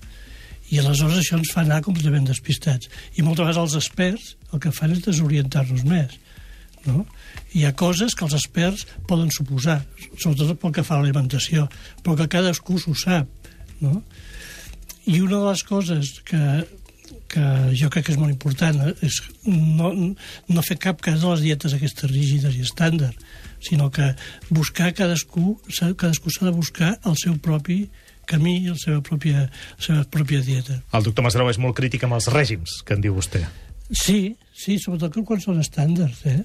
[0.74, 2.90] I aleshores això ens fa anar completament despistats.
[3.14, 6.18] I moltes vegades els experts el que fan és desorientar-nos més.
[6.88, 7.06] No?
[7.54, 9.84] Hi ha coses que els experts poden suposar,
[10.18, 11.68] sobretot pel que fa a l'alimentació,
[12.02, 13.30] però que cadascú s'ho sap.
[13.84, 14.00] No?
[15.06, 16.42] I una de les coses que,
[17.32, 17.46] que
[17.80, 21.76] jo crec que és molt important és no, no fer cap cas de les dietes
[21.76, 23.18] aquestes rígides i estàndard,
[23.64, 24.14] sinó que
[24.50, 25.58] buscar cadascú,
[25.98, 27.86] cadascú s'ha de buscar el seu propi
[28.30, 30.80] camí i la seva pròpia, la seva pròpia dieta.
[30.96, 33.44] El doctor Masgrau és molt crític amb els règims, que en diu vostè.
[33.92, 36.24] Sí, sí, sobretot quan són estàndards.
[36.32, 36.40] Eh?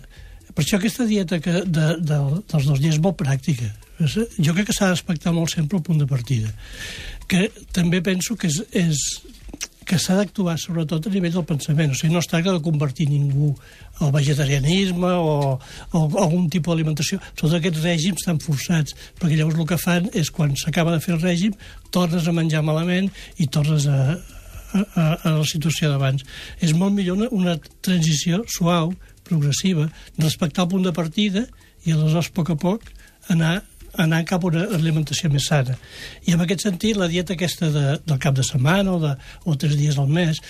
[0.55, 2.18] Per això aquesta dieta que de, de,
[2.51, 3.71] dels dos dies és molt pràctica.
[3.99, 6.51] Jo crec que s'ha de respectar molt sempre el punt de partida.
[7.29, 9.03] Que també penso que és, és
[9.88, 11.95] que s'ha d'actuar sobretot a nivell del pensament.
[11.95, 13.55] O sigui, no es tracta de convertir ningú
[14.05, 15.57] al vegetarianisme o,
[15.97, 17.19] o algun tipus d'alimentació.
[17.41, 21.14] Tots aquests règims estan forçats, perquè llavors el que fan és quan s'acaba de fer
[21.17, 21.57] el règim,
[21.95, 23.09] tornes a menjar malament
[23.41, 26.27] i tornes a, a, a, a la situació d'abans.
[26.61, 28.93] És molt millor una, una transició suau,
[29.29, 29.88] progressiva,
[30.21, 31.47] respectar el punt de partida
[31.87, 32.85] i aleshores, a poc a poc,
[33.33, 33.62] anar
[33.96, 35.77] anar cap a una alimentació més sana.
[36.27, 39.57] I en aquest sentit, la dieta aquesta de, del cap de setmana o, de, o
[39.57, 40.40] tres dies al mes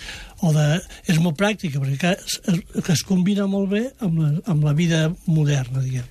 [0.42, 0.66] o de,
[1.06, 2.60] és molt pràctica perquè es, es,
[2.94, 6.06] es combina molt bé amb la, amb la vida moderna, diguem.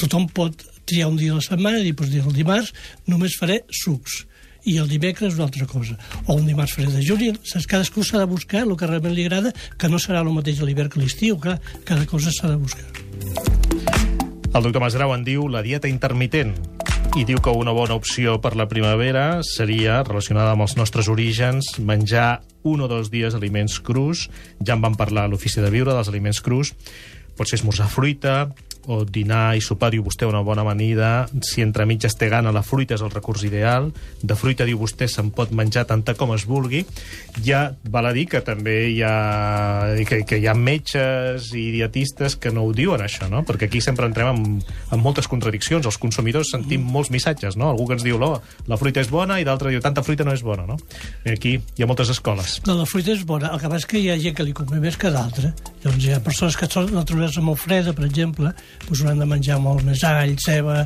[0.00, 2.74] Tothom pot triar un dia a la setmana i doncs dir el dimarts
[3.10, 4.24] només faré sucs
[4.64, 5.96] i el dimecres una altra cosa.
[6.26, 7.38] O un dimarts faré de juny.
[7.42, 7.68] Saps?
[7.70, 10.68] Cadascú s'ha de buscar el que realment li agrada, que no serà el mateix a
[10.68, 13.69] l'hivern que a l'estiu, clar, cada cosa s'ha de buscar.
[14.50, 16.56] El doctor Masgrau en diu la dieta intermitent
[17.14, 21.68] i diu que una bona opció per la primavera seria, relacionada amb els nostres orígens,
[21.78, 24.24] menjar un o dos dies aliments crus.
[24.58, 26.72] Ja en vam parlar a l'ofici de viure dels aliments crus.
[27.38, 28.50] Pot ser esmorzar fruita,
[28.90, 31.28] o dinar i sopar, diu vostè, una bona amanida.
[31.46, 33.90] Si entre mitges té gana, la fruita és el recurs ideal.
[34.22, 36.82] De fruita, diu vostè, se'n pot menjar tanta com es vulgui.
[37.46, 39.14] Ja val a dir que també hi ha,
[40.08, 43.44] que, que hi ha metges i dietistes que no ho diuen, això, no?
[43.46, 44.58] Perquè aquí sempre entrem en,
[44.90, 45.86] en moltes contradiccions.
[45.86, 47.70] Els consumidors sentim molts missatges, no?
[47.70, 48.32] Algú que ens diu, no,
[48.66, 50.78] la fruita és bona, i d'altre diu, tanta fruita no és bona, no?
[51.24, 52.58] I aquí hi ha moltes escoles.
[52.66, 54.56] No, la fruita és bona, el que passa és que hi ha gent que li
[54.56, 55.54] convé més que d'altra.
[55.84, 58.52] Llavors hi ha persones que són naturalesa molt freda, per exemple,
[58.86, 60.80] doncs hauran de menjar molt més all, ceba,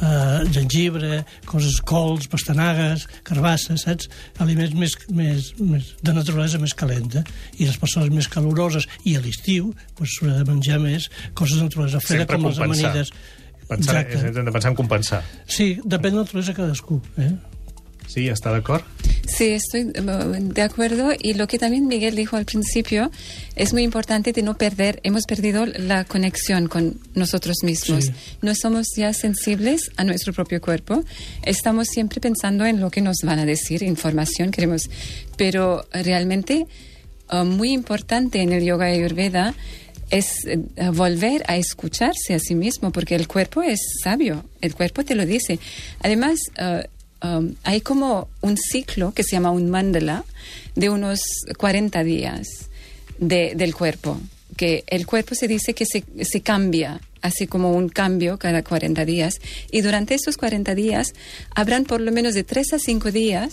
[0.00, 4.08] eh, gengibre, coses, cols, pastanagues, carbasses, saps?
[4.38, 7.24] Aliments més, més, més de naturalesa més calenta.
[7.58, 11.68] I les persones més caloroses i a l'estiu doncs s'haurà de menjar més coses de
[11.68, 12.90] naturalesa freda, Sempre com les compensar.
[12.90, 13.12] amanides.
[13.70, 14.26] Pensar, Exacte.
[14.40, 15.22] hem de pensar en compensar.
[15.46, 17.00] Sí, depèn de la naturalesa cadascú.
[17.22, 17.30] Eh?
[18.10, 18.82] Sí, està d'acord?
[19.28, 21.12] Sí, estoy eh, de acuerdo.
[21.16, 23.10] Y lo que también Miguel dijo al principio,
[23.54, 28.06] es muy importante de no perder, hemos perdido la conexión con nosotros mismos.
[28.06, 28.12] Sí.
[28.42, 31.04] No somos ya sensibles a nuestro propio cuerpo.
[31.44, 34.90] Estamos siempre pensando en lo que nos van a decir, información queremos.
[35.36, 36.66] Pero realmente,
[37.30, 39.54] eh, muy importante en el yoga ayurveda
[40.10, 40.58] es eh,
[40.92, 45.24] volver a escucharse a sí mismo, porque el cuerpo es sabio, el cuerpo te lo
[45.24, 45.60] dice.
[46.00, 46.88] Además, eh,
[47.22, 50.24] um, hay como un ciclo que se llama un mandala
[50.74, 51.20] de unos
[51.58, 52.46] 40 días
[53.18, 54.18] de- del cuerpo,
[54.56, 59.04] que el cuerpo se dice que se, se cambia, así como un cambio cada 40
[59.04, 59.34] días,
[59.70, 61.12] y durante esos 40 días
[61.54, 63.52] habrán por lo menos de 3 a 5 días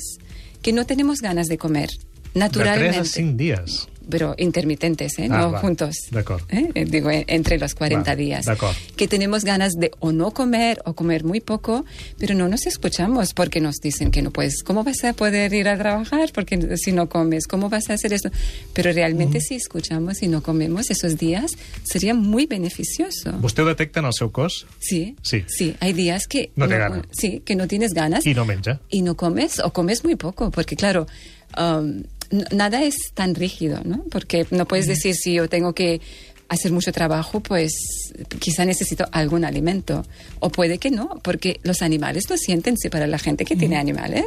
[0.62, 1.90] que no tenemos ganas de comer
[2.34, 2.98] De naturalmente.
[3.00, 3.88] 3 a 5 dies.
[4.10, 5.28] Pero intermitentes, ¿eh?
[5.32, 5.60] Ah, no va.
[5.60, 5.96] juntos.
[6.12, 6.46] De acuerdo.
[6.50, 6.70] ¿eh?
[6.74, 8.46] Eh, Digo, eh, entre los 40 Va, días.
[8.46, 8.76] de acuerdo.
[8.96, 11.86] Que tenemos ganas de o no comer o comer muy poco,
[12.18, 14.64] pero no nos escuchamos porque nos dicen que no puedes.
[14.64, 17.48] ¿Cómo vas a poder ir a trabajar porque si no comes?
[17.48, 18.30] ¿Cómo vas a hacer esto?
[18.74, 21.52] Pero realmente si escuchamos y no comemos esos días,
[21.84, 23.32] sería muy beneficioso.
[23.42, 25.44] Ho detecta en el seu cos Sí, Sí.
[25.48, 25.76] sí.
[25.80, 27.02] Hay días que No te gana.
[27.12, 28.80] sí, que no tienes ganas i no menja.
[28.90, 31.08] y no comes o comes muy poco, porque claro,
[31.58, 32.04] um,
[32.52, 34.04] nada es tan rígido, ¿no?
[34.10, 36.02] Porque no puedes decir si yo tengo que
[36.50, 37.74] hacer mucho trabajo, pues
[38.40, 40.06] quizá necesito algún alimento.
[40.40, 42.78] O puede que no, porque los animales lo sienten.
[42.78, 44.26] Si para la gente que tiene animales,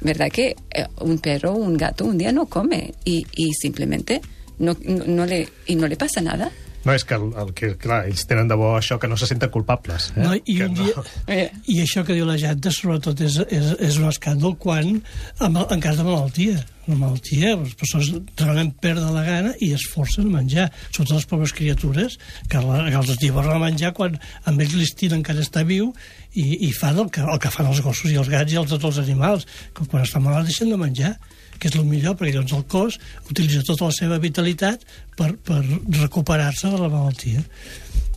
[0.00, 0.28] ¿verdad?
[0.30, 4.20] Que eh, un perro o un gato un día no come y, y simplemente
[4.58, 6.50] no, no, no le, y no le pasa nada.
[6.84, 9.28] No, és que, el, el que, clar, ells tenen de bo això, que no se
[9.30, 10.10] senten culpables.
[10.14, 10.22] Eh?
[10.24, 11.48] No, i, que dia, Eh.
[11.72, 14.96] I això que diu la Janta, sobretot, és, és, és un escàndol quan,
[15.40, 16.60] en, en cas de malaltia.
[16.84, 20.66] La malaltia, les persones realment perden la gana i es forcen a menjar.
[20.90, 22.18] Sobretot les pobres criatures,
[22.52, 25.94] que, la, que els estiborren a menjar quan amb ells l'instint encara està viu
[26.34, 28.68] i, i fan el que, el que fan els gossos i els gats i els,
[28.74, 31.14] tots els animals, que quan estan malalts deixen de menjar
[31.58, 32.98] que és el millor, perquè llavors el cos
[33.30, 34.84] utilitza tota la seva vitalitat
[35.18, 35.62] per, per
[36.00, 37.44] recuperar-se de la malaltia.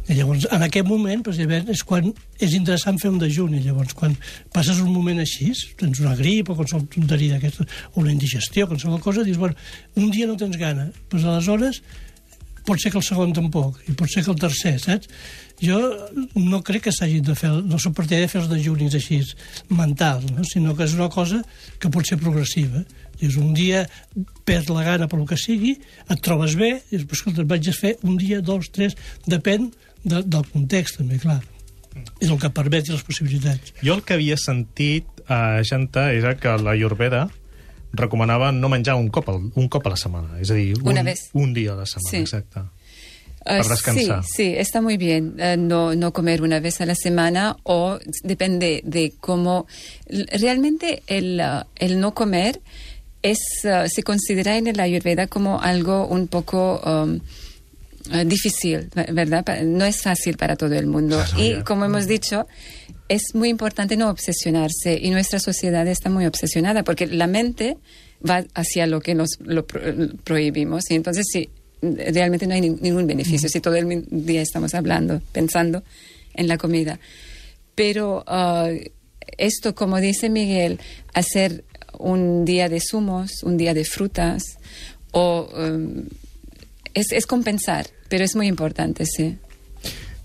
[0.08, 2.06] I llavors, en aquest moment, precisament, és quan
[2.40, 3.60] és interessant fer un dejuni.
[3.66, 4.16] Llavors, quan
[4.56, 9.04] passes un moment així, tens una grip o qualsevol tonteria d'aquesta, o una indigestió, qualsevol
[9.04, 9.58] cosa, dius, bueno,
[10.00, 11.82] un dia no tens gana, però aleshores
[12.68, 15.12] pot ser que el segon tampoc, i pot ser que el tercer, saps?
[15.62, 15.78] Jo
[16.36, 19.18] no crec que s'hagin de fer, no soc partidari de fer els dejunis així
[19.74, 20.44] mentals, no?
[20.46, 21.42] sinó que és una cosa
[21.82, 22.84] que pot ser progressiva.
[23.18, 23.88] Dius, un dia
[24.46, 25.74] perds la gana per lo que sigui,
[26.06, 28.94] et trobes bé, i dius, escolta, vaig a fer un dia, dos, tres,
[29.26, 29.72] depèn
[30.04, 31.40] de, del context, també, clar.
[32.22, 33.74] És el que permet i les possibilitats.
[33.82, 37.26] Jo el que havia sentit a Janta era que la Ayurveda
[37.98, 40.38] recomanava no menjar un cop, al, un cop a la setmana.
[40.38, 41.30] És a dir, un, Una vez.
[41.34, 42.18] un dia a la setmana, Sí.
[42.22, 42.62] exacte.
[43.48, 44.24] Ah, Para descansar.
[44.24, 45.36] Sí, sí, está muy bien.
[45.40, 49.66] eh, no, no comer una vez a la semana o depende de cómo.
[50.10, 52.60] Realmente el, ah, el no comer
[53.24, 57.20] es, ah, se considera en la Ayurveda como algo un poco um,
[58.14, 59.46] eh, difícil, ¿verdad?
[59.64, 61.18] No es fácil para todo el mundo.
[61.18, 61.64] Claro, y ya.
[61.64, 62.48] como hemos dicho,
[63.10, 67.78] es muy importante no obsesionarse y nuestra sociedad está muy obsesionada porque la mente
[68.28, 69.82] va hacia lo que nos lo pro-
[70.24, 71.50] prohibimos y entonces sí,
[71.82, 75.84] realmente no hay ni- ningún beneficio si todo el día estamos hablando, pensando
[76.34, 77.00] en la comida.
[77.76, 78.70] Pero ah,
[79.38, 80.80] esto, como dice Miguel,
[81.14, 81.64] hacer
[82.00, 84.58] un día de zumos, un día de frutas,
[85.12, 86.04] o um,
[86.94, 89.38] es, es compensar, pero es muy importante, sí.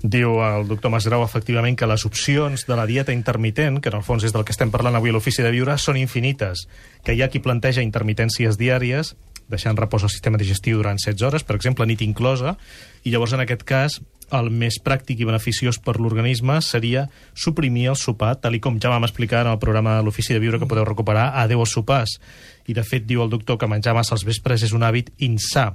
[0.02, 4.02] Diu el doctor Masgrau, efectivament, que les opcions de la dieta intermitent, que en el
[4.02, 6.64] fons és del que estem parlant avui a l'Ofici de Viure, són infinites.
[7.06, 9.12] Que hi ha qui planteja intermitències diàries,
[9.50, 12.56] deixant repòs al sistema digestiu durant 16 hores, per exemple, nit inclosa,
[13.04, 14.00] i llavors, en aquest cas,
[14.32, 19.04] el més pràctic i beneficiós per l'organisme seria suprimir el sopar, tal com ja vam
[19.04, 22.18] explicar en el programa de l'Ofici de Viure, que podeu recuperar a 10 els sopars.
[22.66, 25.72] I, de fet, diu el doctor que menjar massa als vespres és un hàbit insà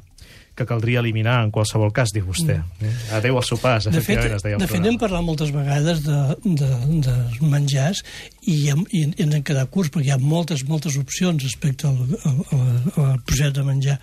[0.58, 2.58] que caldria eliminar en qualsevol cas, diu vostè.
[2.58, 2.96] Mm.
[3.20, 6.70] Adéu als sopars, De fet, es deia de fet hem parlat moltes vegades de, de,
[7.06, 7.16] de
[7.46, 8.02] menjars
[8.42, 12.00] i, hem, i ens hem quedat curts perquè hi ha moltes, moltes opcions respecte al,
[12.24, 12.66] al, al,
[13.06, 14.00] al projecte de menjar.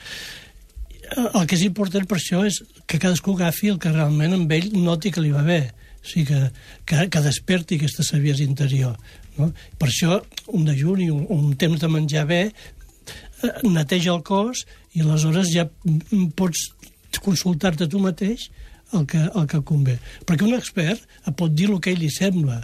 [1.24, 4.70] El que és important per això és que cadascú agafi el que realment amb ell
[4.78, 5.60] noti que li va bé.
[6.04, 6.40] O sigui, que,
[6.86, 8.94] que, que desperti aquesta saviesa interior.
[9.38, 9.50] No?
[9.80, 10.20] Per això
[10.54, 12.42] un dejuni, un, un temps de menjar bé,
[13.42, 15.66] eh, neteja el cos i aleshores ja
[16.38, 16.68] pots
[17.24, 18.48] consultar-te tu mateix
[18.94, 19.98] el que, el que convé.
[20.26, 22.60] Perquè un expert et pot dir el que ell li sembla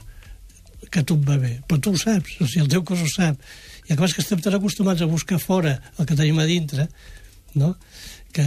[0.91, 3.11] que tu et va bé, però tu ho saps, o sigui, el teu cos ho
[3.11, 3.43] sap.
[3.89, 6.89] I acabes que estem tan acostumats a buscar fora el que tenim a dintre,
[7.55, 7.75] no?
[8.31, 8.45] que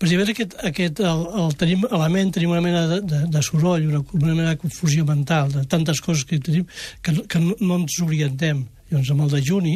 [0.00, 3.42] precisament aquest, aquest el, el tenim a la ment tenim una mena de, de, de
[3.44, 6.64] soroll, una, una mena de confusió mental, de tantes coses que tenim
[7.04, 8.64] que, que no, no ens orientem.
[8.88, 9.74] Llavors, amb el dejuni,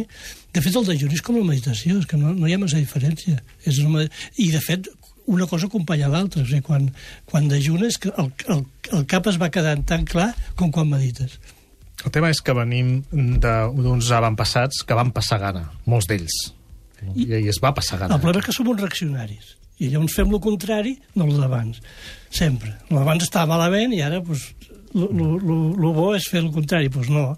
[0.52, 2.80] de fet, el dejuni és com la meditació, és que no, no hi ha massa
[2.80, 3.38] diferència.
[3.64, 4.04] És una,
[4.36, 4.88] I, de fet,
[5.32, 6.42] una cosa acompanya l'altra.
[6.42, 6.90] O sigui, quan,
[7.30, 8.64] quan dejunes, que el, el,
[8.98, 11.38] el cap es va quedant tan clar com quan medites.
[12.04, 16.38] El tema és que venim de- d'uns avantpassats que van passar gana, molts d'ells.
[17.14, 18.16] I, I es va passar gana.
[18.16, 19.52] El problema és que som uns reaccionaris.
[19.82, 21.80] I llavors fem el contrari del d'abans.
[22.30, 22.74] Sempre.
[22.92, 24.50] L'abans estava malament i ara pues,
[24.94, 26.90] el bo és fer el contrari.
[26.92, 27.32] Pues no.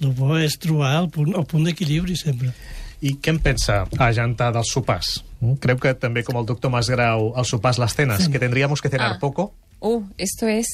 [0.00, 2.52] El bo és trobar el punt, el punt d'equilibri sempre.
[3.00, 5.22] I què en pensa a Janta dels sopars?
[5.40, 5.54] Mm?
[5.60, 9.12] Creu que també, com el doctor Masgrau, els sopars, les cenes, que tendríamos que cenar
[9.14, 9.18] Ah.
[9.20, 9.52] poco?
[9.80, 10.66] Oh, esto es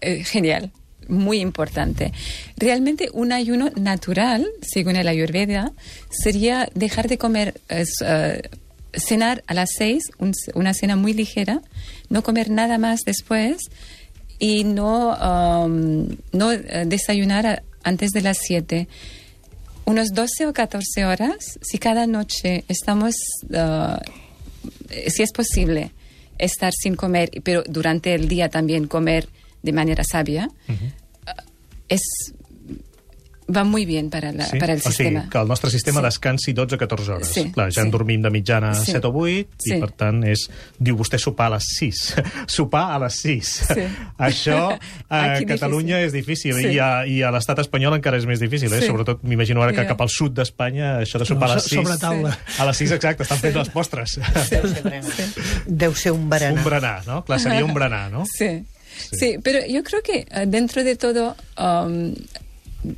[0.00, 0.70] eh, genial.
[1.08, 2.12] muy importante.
[2.56, 5.72] Realmente un ayuno natural, según el Ayurveda,
[6.10, 8.42] sería dejar de comer, es, eh,
[8.94, 11.62] cenar a las seis, un- una cena muy ligera,
[12.10, 13.56] no comer nada más después
[14.38, 15.16] y no,
[15.64, 18.88] um, no eh, desayunar a- antes de las siete.
[19.84, 23.14] Unos 12 o 14 horas, si cada noche estamos,
[23.48, 23.98] uh,
[25.08, 25.92] si es posible,
[26.38, 29.28] estar sin comer, pero durante el día también comer
[29.62, 31.32] de manera sabia, uh,
[31.88, 32.02] es
[33.54, 35.28] va muy bien para, la, para el o sigui, sistema.
[35.30, 36.04] que el nostre sistema Sí.
[36.06, 37.28] descansi 12-14 hores.
[37.28, 37.90] Sí, Clar, ja en sí.
[37.90, 38.92] dormim de mitjana Sí.
[38.92, 39.74] 7 o 8 Sí.
[39.74, 40.48] i, per tant, és...
[40.78, 42.14] Diu vostè sopar a les 6.
[42.46, 43.52] sopar a les 6.
[43.74, 43.80] Sí.
[44.18, 44.78] Això
[45.08, 46.06] a Aquí Catalunya difícil.
[46.06, 46.74] és difícil Sí.
[46.74, 48.72] i a, i a l'estat espanyol encara és més difícil.
[48.72, 48.80] Eh?
[48.80, 48.86] Sí.
[48.86, 51.82] Sobretot, m'imagino ara que cap al sud d'Espanya això de sopar a les So- 6...
[51.82, 52.38] sobre taula.
[52.58, 54.18] A les 6, exacte, estan fent les postres.
[55.66, 56.58] Deu ser un berenar.
[56.58, 57.24] un berenar, no?
[57.24, 58.24] Clar, seria un berenar, no?
[58.26, 58.64] Sí.
[59.12, 62.14] sí, pero yo creo que eh, dentro de todo, um,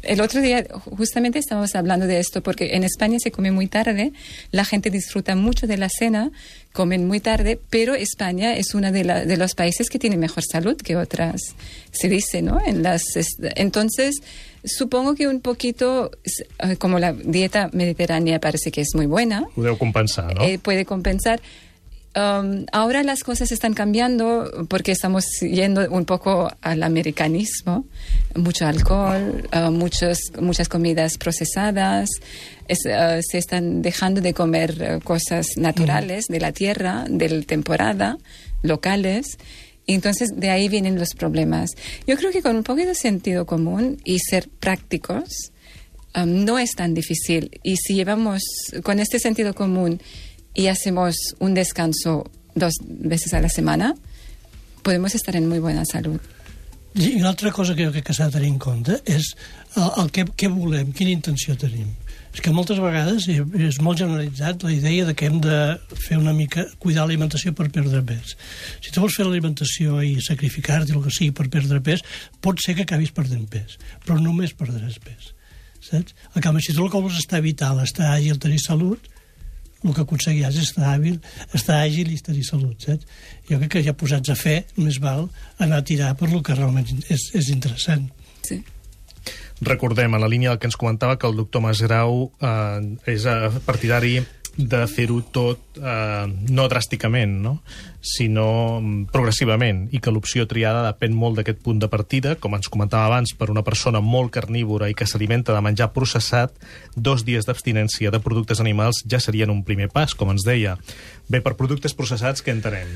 [0.03, 0.65] el otro día
[0.97, 4.13] justamente estábamos hablando de esto porque en España se come muy tarde,
[4.51, 6.31] la gente disfruta mucho de la cena,
[6.73, 10.45] comen muy tarde, pero España es uno de, la- de los países que tiene mejor
[10.45, 11.41] salud que otras,
[11.91, 12.61] se dice, ¿no?
[12.65, 14.17] En las, es- entonces,
[14.65, 16.11] supongo que un poquito,
[16.61, 20.45] eh, como la dieta mediterránea parece que es muy buena, deu compensar, no?
[20.45, 21.41] eh, puede compensar.
[22.15, 27.87] Um, ahora las cosas están cambiando porque estamos yendo un poco al americanismo,
[28.35, 32.11] mucho alcohol, uh, muchos, muchas comidas procesadas,
[32.69, 37.43] es, uh, se están dejando de comer uh, cosas naturales de la tierra, de la
[37.45, 38.19] temporada,
[38.61, 39.39] locales.
[39.87, 41.71] Entonces de ahí vienen los problemas.
[42.07, 45.51] Yo creo que con un poquito de sentido común y ser prácticos,
[46.15, 47.59] um, no es tan difícil.
[47.63, 48.43] Y si llevamos
[48.83, 49.99] con este sentido común
[50.55, 53.95] y hacemos un descanso dos veces a la semana,
[54.83, 56.21] podemos estar en muy buena salud.
[56.95, 59.31] I una altra cosa que jo crec que s'ha de tenir en compte és
[59.81, 61.89] el, el que, què volem, quina intenció tenim.
[62.33, 65.57] És que moltes vegades és molt generalitzat la idea de que hem de
[66.05, 68.35] fer una mica, cuidar l'alimentació per perdre pes.
[68.85, 72.05] Si tu vols fer l'alimentació i sacrificar-te el que sigui per perdre pes,
[72.45, 75.33] pot ser que acabis perdent pes, però només perdràs pes.
[75.83, 76.13] Saps?
[76.37, 79.12] En canvi, si tu el que vols estar vital, estar àgil, tenir salut,
[79.85, 81.19] el que aconseguiràs és estar hàbil,
[81.55, 83.09] estar àgil i tenir salut, saps?
[83.49, 85.29] Jo crec que ja posats a fer, més val
[85.59, 88.09] anar a tirar per lo que realment és, és interessant.
[88.47, 88.63] Sí.
[89.63, 93.27] Recordem, a la línia del que ens comentava, que el doctor Masgrau eh, és
[93.67, 94.17] partidari
[94.57, 97.55] de fer-ho tot eh, no dràsticament, no?
[98.03, 102.69] sinó mm, progressivament, i que l'opció triada depèn molt d'aquest punt de partida, com ens
[102.73, 106.55] comentava abans, per una persona molt carnívora i que s'alimenta de menjar processat,
[106.97, 110.77] dos dies d'abstinència de productes animals ja serien un primer pas, com ens deia.
[111.31, 112.91] Bé, per productes processats, què entenem?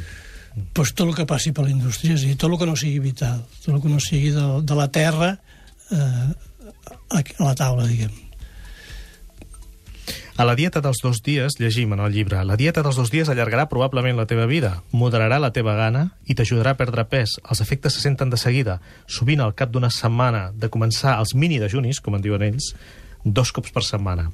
[0.72, 2.76] Pues tot el que passi per la indústria, és a dir, tot el que no
[2.76, 5.34] sigui vital, tot el que no sigui de, de la terra
[5.92, 6.28] eh,
[7.12, 8.26] a, la taula, diguem.
[10.37, 13.30] A la dieta dels dos dies, llegim en el llibre, la dieta dels dos dies
[13.32, 17.39] allargarà probablement la teva vida, moderarà la teva gana i t'ajudarà a perdre pes.
[17.49, 18.74] Els efectes se senten de seguida.
[19.09, 22.74] Sovint, al cap d'una setmana de començar els mini dejunis, com en diuen ells,
[23.24, 24.28] dos cops per setmana.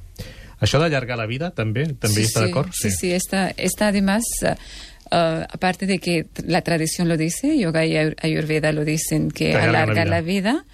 [0.59, 2.75] Això d'allargar la vida, també també està d'acord?
[2.75, 7.95] Sí, sí, está, está además, uh, aparte de que la tradición lo dice, yoga y
[7.95, 10.65] Ayur- ayurveda lo dicen, que Que alarga alarga la la vida,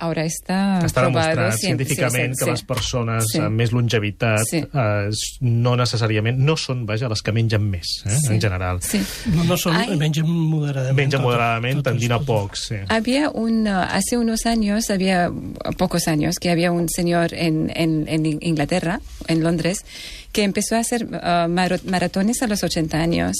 [0.00, 3.38] ahora está, Està probado demostrat cien- científicament sí, que sí, les persones sí.
[3.38, 4.56] amb més longevitat Sí.
[4.58, 8.32] eh, no necessàriament, no són, vaja, les que mengen més, eh, Sí.
[8.34, 8.80] en general.
[8.82, 9.00] Sí.
[9.34, 9.96] No, no són, Ai.
[9.96, 10.96] mengen moderadament.
[10.96, 12.76] Mengen tot- moderadament, tendint a poc, sí.
[12.88, 15.30] Había un, uh, hace unos años, había
[15.76, 19.84] pocos años, que había un señor en, en, en Inglaterra, en Londres,
[20.32, 23.36] que empezó a hacer uh, maratones a los 80 años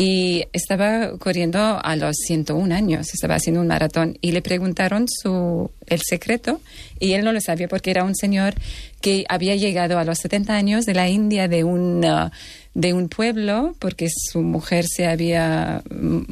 [0.00, 5.72] y estaba corriendo a los 101 años, estaba haciendo un maratón y le preguntaron su,
[5.88, 6.60] el secreto
[7.00, 8.54] y él no lo sabía porque era un señor
[9.00, 12.30] que había llegado a los 70 años de la India de un, uh,
[12.74, 16.22] de un pueblo porque su mujer se había mm,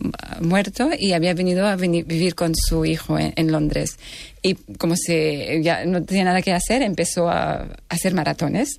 [0.42, 3.98] muerto y había venido a vivir con su hijo en, Londres.
[4.42, 8.78] Y como se ya no tenía nada que hacer, empezó a hacer maratones.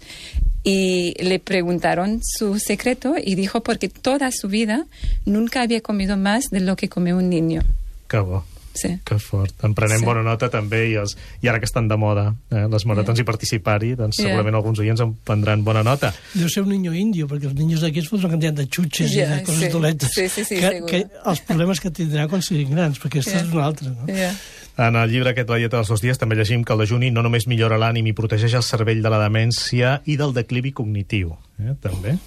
[0.68, 4.86] Y le preguntaron su secreto y dijo porque toda su vida
[5.26, 7.62] nunca había comido más de lo que come un niño.
[8.10, 8.44] Que bo.
[8.74, 9.00] Sí.
[9.06, 9.56] Que fort.
[9.64, 10.06] En prenem Sí.
[10.06, 13.24] bona nota també i, els, i ara que estan de moda eh, les maratons i
[13.26, 14.28] participar-hi, doncs Yeah.
[14.30, 16.12] segurament alguns oients en prendran bona nota.
[16.36, 19.10] Deu ser un niño indio, perquè els niños d'aquí es foten una quantitat de xutxes
[19.16, 19.70] Ja, i de coses sí.
[19.74, 20.10] dolentes.
[20.14, 23.46] Sí, sí, sí, que, que els problemes que tindrà quan siguin grans, perquè aquesta Ja.
[23.48, 24.06] és una altra, no?
[24.14, 24.36] Yeah.
[24.78, 27.24] En el llibre aquest, La dieta dels dos dies, també llegim que el dejuni no
[27.26, 31.34] només millora l'ànim i protegeix el cervell de la demència i del declivi cognitiu.
[31.58, 31.74] Eh?
[31.82, 32.18] També.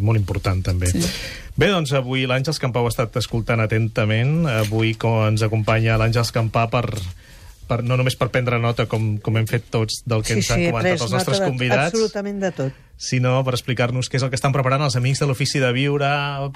[0.00, 0.88] molt important també.
[0.88, 1.02] Sí.
[1.56, 4.46] Bé, doncs avui l'Àngels Campà ho ha estat escoltant atentament.
[4.48, 6.84] Avui com ens acompanya l'Àngels Campà per,
[7.68, 10.50] per, no només per prendre nota, com, com hem fet tots del que sí, ens
[10.52, 12.82] han sí, comentat els nostres de, convidats, Absolutament de tot.
[12.96, 16.10] sinó per explicar-nos què és el que estan preparant els amics de l'Ofici de Viure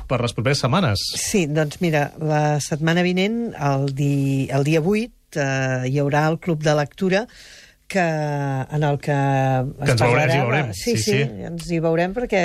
[0.09, 1.05] per les properes setmanes.
[1.21, 6.39] Sí, doncs mira, la setmana vinent, el, di, el dia 8, eh, hi haurà el
[6.41, 7.27] Club de Lectura
[7.91, 9.17] que, en el que,
[9.85, 10.71] Que ens veurem, ens hi veurem.
[10.73, 11.25] Sí, Sí, sí, sí.
[11.25, 12.45] sí, ens hi veurem perquè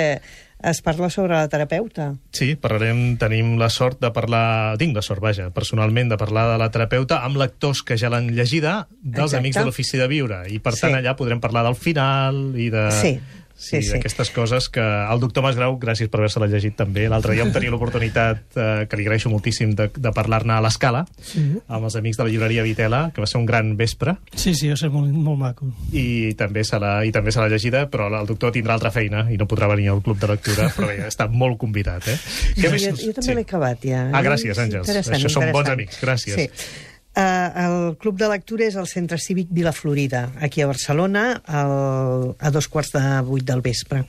[0.66, 2.08] es parla sobre la terapeuta.
[2.34, 6.58] Sí, parlarem, tenim la sort de parlar, tinc la sort, vaja, personalment, de parlar de
[6.58, 9.42] la terapeuta amb lectors que ja l'han llegida dels Exacte.
[9.44, 10.40] amics de l'Ofici de Viure.
[10.50, 10.80] I, per Sí.
[10.86, 12.86] tant, allà podrem parlar del final i de...
[12.90, 13.20] Sí,
[13.56, 13.92] sí, sí.
[13.94, 17.08] d'aquestes coses que el doctor Masgrau, gràcies per haver-se-la llegit també.
[17.08, 21.04] L'altre dia vam tenir l'oportunitat, eh, que li agraeixo moltíssim, de, de parlar-ne a l'escala
[21.22, 21.42] Sí.
[21.68, 24.68] amb els amics de la llibreria Vitela, que va ser un gran vespre, Sí, sí,
[24.68, 25.70] va ser molt, molt maco.
[25.92, 29.26] i també se l'ha i també se l'ha llegida, però el doctor tindrà altra feina
[29.32, 32.18] i no podrà venir al club de lectura, però bé, està molt convidat, eh?
[32.56, 34.10] Jo, jo, jo també l'he acabat, ja.
[34.12, 34.88] Ah, gràcies, Àngels.
[34.88, 36.34] Això són bons amics, gràcies.
[36.36, 36.84] Sí.
[37.16, 42.34] Uh, el Club de Lectura és al Centre Cívic Vila Florida, aquí a Barcelona, al,
[42.36, 44.02] a dos quarts de vuit del vespre.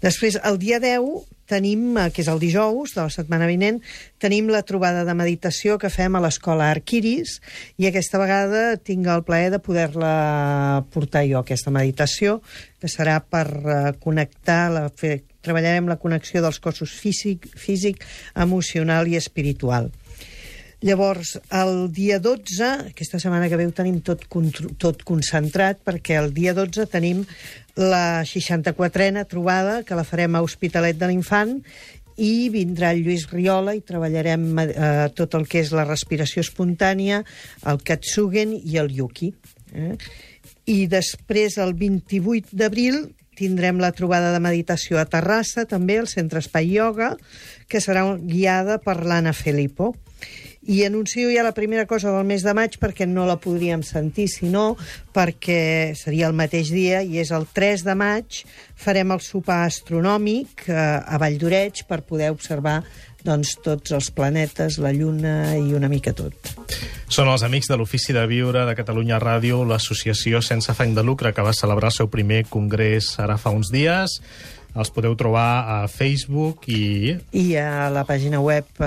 [0.00, 3.82] Després, el dia 10, tenim, eh, que és el dijous de la setmana vinent,
[4.22, 7.36] tenim la trobada de meditació que fem a l'escola Arquiris
[7.76, 12.40] i aquesta vegada tinc el plaer de poder-la portar jo, aquesta meditació,
[12.80, 18.00] que serà per uh, connectar, la, fer, treballarem la connexió dels cossos físic, físic,
[18.34, 19.92] emocional i espiritual.
[20.84, 24.26] Llavors, el dia 12, aquesta setmana que ve ho tenim tot,
[24.76, 27.22] tot concentrat, perquè el dia 12 tenim
[27.80, 31.56] la 64a trobada, que la farem a Hospitalet de l'Infant,
[32.16, 37.22] i vindrà el Lluís Riola i treballarem eh, tot el que és la respiració espontània,
[37.68, 39.32] el Katsugen i el Yuki.
[39.72, 39.92] Eh?
[40.72, 43.06] I després, el 28 d'abril,
[43.36, 47.14] tindrem la trobada de meditació a Terrassa, també, al Centre Espai Yoga,
[47.68, 49.94] que serà guiada per l'Anna Filippo.
[50.66, 54.26] I anuncio ja la primera cosa del mes de maig perquè no la podríem sentir,
[54.32, 54.74] sinó
[55.14, 58.42] perquè seria el mateix dia i és el 3 de maig
[58.74, 62.80] farem el sopar astronòmic eh, a Vall d'Oreig per poder observar
[63.26, 66.52] doncs, tots els planetes, la Lluna i una mica tot.
[67.06, 71.32] Són els amics de l'Ofici de Viure de Catalunya Ràdio, l'associació sense afany de lucre
[71.34, 74.20] que va celebrar el seu primer congrés ara fa uns dies.
[74.76, 77.16] Els podeu trobar a Facebook i...
[77.32, 78.86] I a la pàgina web eh,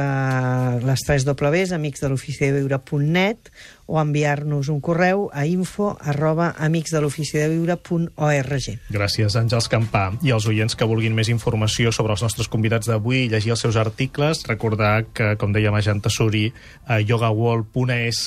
[0.86, 3.51] les 3 Ws, amicsdeloficideviure.net
[3.89, 8.67] o enviar-nos un correu a info arroba amicsdeloficideviure.org.
[8.93, 10.11] Gràcies, Àngels Campà.
[10.21, 13.63] I els oients que vulguin més informació sobre els nostres convidats d'avui i llegir els
[13.65, 16.45] seus articles, recordar que, com deia Majan Tassuri,
[16.86, 18.19] a yogawall.es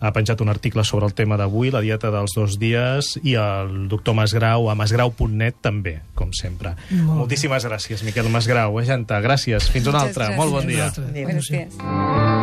[0.00, 3.88] ha penjat un article sobre el tema d'avui, la dieta dels dos dies, i el
[3.90, 6.76] doctor Masgrau a masgrau.net també, com sempre.
[6.90, 8.78] Molt Moltíssimes gràcies, Miquel Masgrau.
[8.80, 9.70] Eh, Janta, gràcies.
[9.72, 10.30] Fins una altra.
[10.30, 10.38] gràcies.
[10.38, 10.88] Molt bon dia.
[10.88, 11.26] Adéu.
[11.48, 12.38] Días.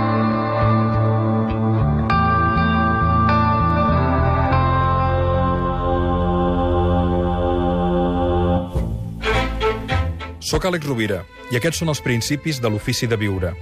[10.45, 13.55] Soc Àlex Rovira i aquests són els principis de l'ofici de viure.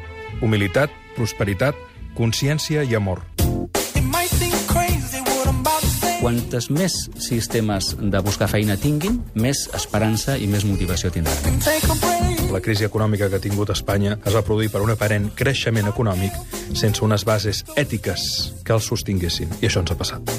[0.43, 1.77] Humilitat, prosperitat,
[2.17, 3.23] consciència i amor.
[6.23, 11.57] Quantes més sistemes de buscar feina tinguin, més esperança i més motivació tindran.
[12.53, 16.31] La crisi econòmica que ha tingut Espanya es va produir per un aparent creixement econòmic
[16.79, 18.23] sense unes bases ètiques
[18.63, 19.51] que els sostinguessin.
[19.59, 20.31] I això ens ha passat.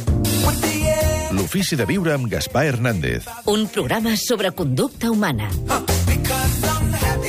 [1.36, 3.28] L'ofici de viure amb Gaspar Hernández.
[3.52, 5.52] Un programa sobre conducta humana.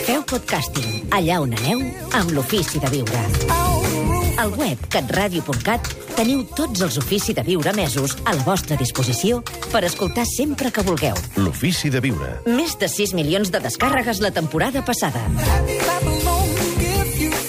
[0.06, 1.84] Feu podcasting allà on aneu
[2.16, 4.15] amb l'ofici de viure.
[4.38, 9.40] Al web catradio.cat teniu tots els ofici de viure mesos a la vostra disposició
[9.72, 11.16] per escoltar sempre que vulgueu.
[11.40, 12.34] L'ofici de viure.
[12.48, 15.24] Més de 6 milions de descàrregues la temporada passada.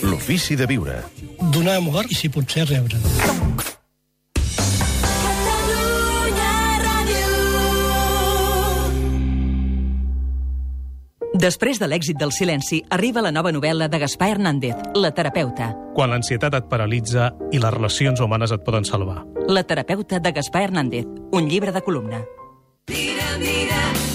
[0.07, 1.03] L'ofici de viure.
[1.51, 3.03] Donar amor i, si pot ser, rebre.
[11.37, 15.69] Després de l'èxit del silenci, arriba la nova novel·la de Gaspar Hernández, La terapeuta.
[15.93, 19.19] Quan l'ansietat et paralitza i les relacions humanes et poden salvar.
[19.49, 22.23] La terapeuta de Gaspar Hernández, un llibre de columna.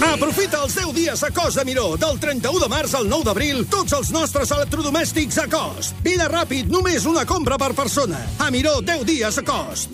[0.02, 1.92] Aprofita els 10 dies a cost de Miró.
[2.02, 6.02] Del 31 de març al 9 d'abril, tots els nostres electrodomèstics a cost.
[6.02, 8.18] Vine ràpid, només una compra per persona.
[8.42, 9.94] A Miró, 10 dies a cost.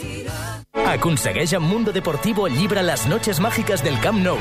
[0.85, 4.37] Aconsegueix amb Mundo Deportivo el llibre Les noches mágicas del Camp Nou.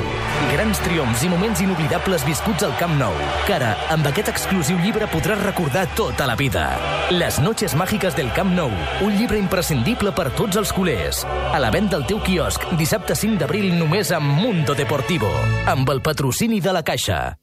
[0.53, 3.15] Grans triomfs i moments inoblidables viscuts al Camp Nou.
[3.47, 6.67] Que ara, amb aquest exclusiu llibre podràs recordar tota la vida.
[7.11, 8.71] Les noches mágicas del Camp Nou.
[9.03, 11.25] Un llibre imprescindible per tots els culers.
[11.53, 15.33] A la venda al teu quiosc, dissabte 5 d'abril només amb Mundo Deportivo.
[15.67, 17.39] Amb el patrocini de la Caixa.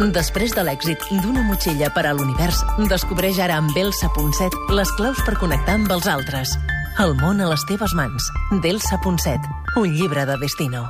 [0.00, 5.36] Després de l'èxit d'una motxilla per a l'univers, descobreix ara amb Elsa.set les claus per
[5.36, 6.56] connectar amb els altres.
[7.00, 8.26] El món a les teves mans.
[8.60, 9.44] D'Elsa.set,
[9.80, 10.82] un llibre de destino.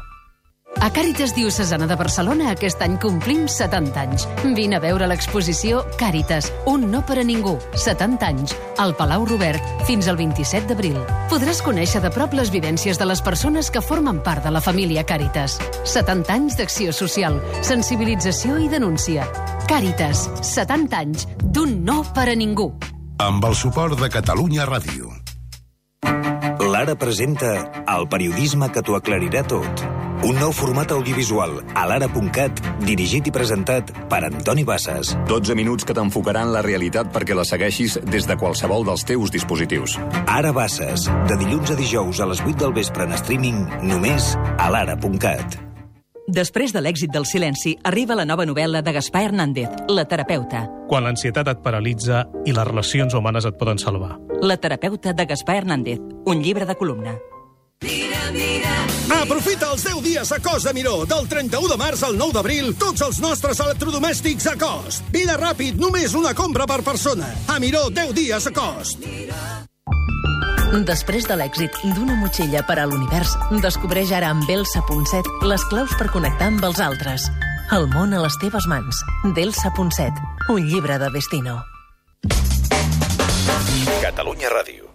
[0.83, 4.25] A Càritas Diocesana de Barcelona aquest any complim 70 anys.
[4.57, 9.63] Vine a veure l'exposició Càritas, un no per a ningú, 70 anys, al Palau Robert,
[9.87, 10.99] fins al 27 d'abril.
[11.31, 15.07] Podràs conèixer de prop les vivències de les persones que formen part de la família
[15.07, 15.61] Càritas.
[15.85, 19.31] 70 anys d'acció social, sensibilització i denúncia.
[19.71, 22.73] Càritas, 70 anys d'un no per a ningú.
[23.23, 25.20] Amb el suport de Catalunya Ràdio.
[26.61, 27.51] L'Ara presenta
[27.89, 29.83] el periodisme que t'ho aclarirà tot.
[30.29, 35.15] Un nou format audiovisual a l'ara.cat, dirigit i presentat per Antoni Bassas.
[35.29, 39.97] 12 minuts que t'enfocaran la realitat perquè la segueixis des de qualsevol dels teus dispositius.
[40.27, 44.69] Ara Bassas, de dilluns a dijous a les 8 del vespre en streaming, només a
[44.73, 45.57] l'ara.cat.
[46.31, 50.69] Després de l'èxit del silenci, arriba la nova novel·la de Gaspar Hernández, La terapeuta.
[50.87, 54.19] Quan l'ansietat et paralitza i les relacions humanes et poden salvar.
[54.43, 57.19] La terapeuta de Gaspar Hernández, un llibre de columna.
[59.11, 61.05] Aprofita els 10 dies a cost de Miró.
[61.05, 65.05] Del 31 de març al 9 d'abril, tots els nostres electrodomèstics a cost.
[65.13, 67.29] Vine ràpid, només una compra per persona.
[67.53, 69.05] A Miró, 10 dies a cost.
[70.89, 76.09] Després de l'èxit d'una motxilla per a l'univers, descobreix ara amb Elsa.set les claus per
[76.15, 77.29] connectar amb els altres.
[77.77, 79.05] El món a les teves mans.
[79.35, 80.17] D'Elsa.set,
[80.49, 81.59] un llibre de destino.
[84.03, 84.91] Catalunya Ràdio.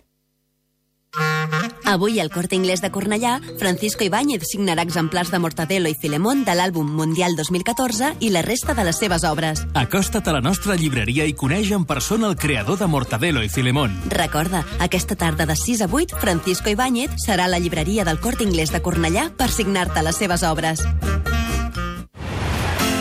[1.86, 6.55] Avui al Corte Inglés de Cornellà, Francisco Ibáñez signarà exemplars de Mortadelo i Filemón de
[6.57, 9.61] l'àlbum Mundial 2014 i la resta de les seves obres.
[9.78, 13.95] Acosta't a la nostra llibreria i coneix en persona el creador de Mortadelo i Filemón.
[14.09, 18.43] Recorda, aquesta tarda de 6 a 8, Francisco Ibáñez serà a la llibreria del Corte
[18.43, 20.84] Inglés de Cornellà per signar-te les seves obres.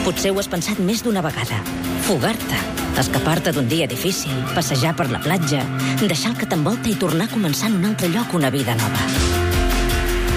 [0.04, 1.64] Potser ho has pensat més d'una vegada.
[2.04, 2.58] Fugar-te,
[3.00, 5.64] escapar-te d'un dia difícil, passejar per la platja,
[6.02, 9.43] deixar el que t'envolta i tornar a començar en un altre lloc una vida nova.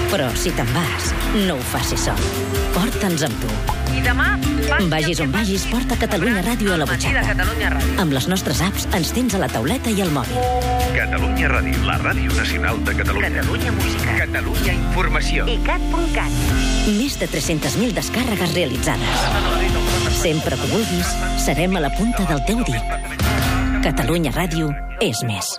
[0.08, 1.10] Però si te'n vas,
[1.44, 2.22] no ho facis sol.
[2.72, 3.50] Porta'ns amb tu.
[3.92, 4.28] I demà...
[4.88, 7.34] Vagis on vagis, porta Catalunya Ràdio a la butxaca.
[8.00, 10.38] Amb les nostres apps ens tens a la tauleta i al mòbil.
[10.94, 13.30] Catalunya Ràdio, la ràdio nacional de Catalunya.
[13.36, 14.16] Catalunya Música.
[14.22, 15.46] Catalunya Informació.
[15.48, 16.42] I cat.cat.
[16.88, 19.24] Més de 300.000 descàrregues realitzades.
[20.18, 22.92] Sempre que vulguis, serem a la punta del teu dit.
[23.84, 24.72] Catalunya Ràdio
[25.04, 25.56] és més.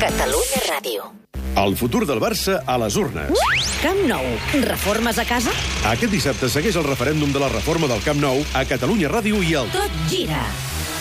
[0.00, 1.19] Catalunya Ràdio.
[1.58, 3.40] El futur del Barça a les urnes.
[3.82, 4.22] Camp Nou.
[4.62, 5.52] Reformes a casa?
[5.90, 9.56] Aquest dissabte segueix el referèndum de la reforma del Camp Nou a Catalunya Ràdio i
[9.58, 9.72] el...
[9.74, 10.44] Tot gira.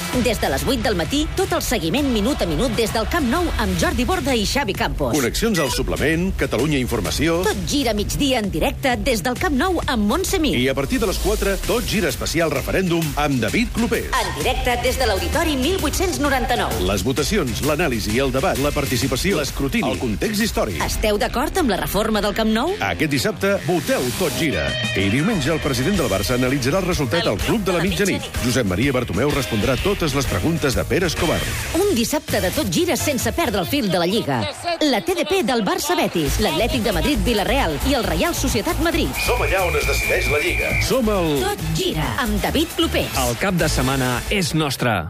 [0.09, 3.27] Des de les 8 del matí, tot el seguiment minut a minut des del Camp
[3.29, 5.13] Nou amb Jordi Borda i Xavi Campos.
[5.13, 7.43] Connexions al suplement, Catalunya Informació...
[7.45, 10.55] Tot gira migdia en directe des del Camp Nou amb Montse Mir.
[10.57, 14.09] I a partir de les 4, tot gira especial referèndum amb David Clopés.
[14.17, 16.81] En directe des de l'Auditori 1899.
[16.89, 20.81] Les votacions, l'anàlisi, el debat, la participació, l'escrutini, el context històric.
[20.89, 22.73] Esteu d'acord amb la reforma del Camp Nou?
[22.89, 24.65] Aquest dissabte, voteu Tot Gira.
[24.97, 28.25] I diumenge el president del Barça analitzarà el resultat al Club de la Mitjanit.
[28.41, 31.39] Josep Maria Bartomeu respondrà totes les preguntes de Pere Escobar.
[31.75, 34.37] Un dissabte de tot gira sense perdre el fil de la Lliga.
[34.87, 39.11] La TDP del Barça Betis, l'Atlètic de Madrid Villarreal i el Reial Societat Madrid.
[39.25, 40.71] Som allà on es decideix la Lliga.
[40.87, 41.35] Som el...
[41.43, 43.11] Tot gira amb David Clopés.
[43.27, 45.01] El cap de setmana és nostre.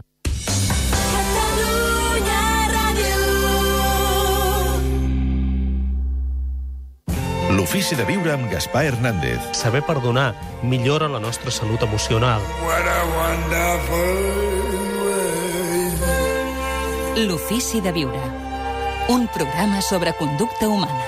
[7.54, 9.52] L'ofici de viure amb Gaspar Hernández.
[9.54, 10.32] Saber perdonar
[10.66, 12.42] millora la nostra salut emocional.
[17.16, 18.20] L'ofici de viure.
[19.10, 21.02] Un programa sobre conducta humana.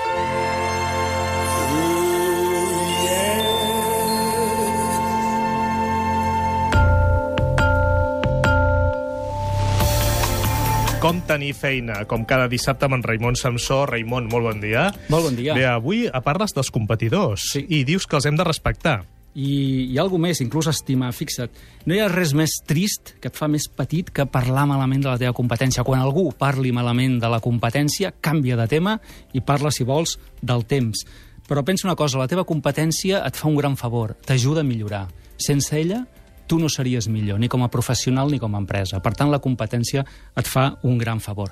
[10.99, 13.85] Com tenir feina, com cada dissabte amb en Raimon Samsó.
[13.87, 14.89] Raimon, molt bon dia.
[15.07, 15.55] Molt bon dia.
[15.55, 17.63] Bé, avui parles dels competidors sí.
[17.69, 19.05] i dius que els hem de respectar.
[19.33, 19.49] I
[19.89, 21.53] hi ha alguna més, inclús estimar, fixa't.
[21.89, 25.09] No hi ha res més trist que et fa més petit que parlar malament de
[25.09, 25.85] la teva competència.
[25.87, 28.99] Quan algú parli malament de la competència, canvia de tema
[29.33, 31.05] i parla, si vols, del temps.
[31.49, 35.07] Però pensa una cosa, la teva competència et fa un gran favor, t'ajuda a millorar.
[35.41, 36.03] Sense ella,
[36.47, 38.99] tu no series millor, ni com a professional ni com a empresa.
[39.03, 40.03] Per tant, la competència
[40.37, 41.51] et fa un gran favor.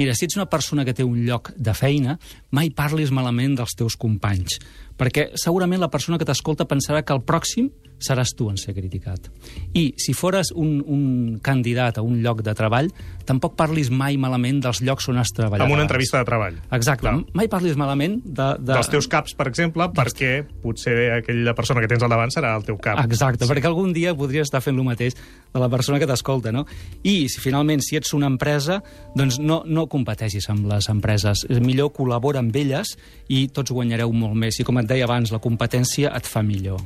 [0.00, 2.16] Mira, si ets una persona que té un lloc de feina,
[2.50, 4.58] mai parlis malament dels teus companys,
[5.00, 7.70] perquè segurament la persona que t'escolta pensarà que el pròxim
[8.00, 9.28] seràs tu en ser criticat.
[9.76, 12.90] I si fores un, un candidat a un lloc de treball,
[13.28, 15.66] tampoc parlis mai malament dels llocs on has treballat.
[15.66, 16.56] Amb una entrevista de treball.
[16.72, 17.06] Exacte.
[17.06, 17.14] Clar.
[17.36, 18.72] Mai parlis malament de, de...
[18.72, 20.32] Dels teus caps, per exemple, perquè
[20.62, 23.02] potser aquella persona que tens al davant serà el teu cap.
[23.04, 23.50] Exacte, sí.
[23.52, 26.64] perquè algun dia podries estar fent el mateix de la persona que t'escolta, no?
[27.02, 28.80] I, si finalment, si ets una empresa,
[29.16, 31.44] doncs no, no competeixis amb les empreses.
[31.60, 32.96] Millor col·labora amb elles
[33.28, 34.60] i tots guanyareu molt més.
[34.60, 36.80] I, com et deia abans, la competència et fa millor.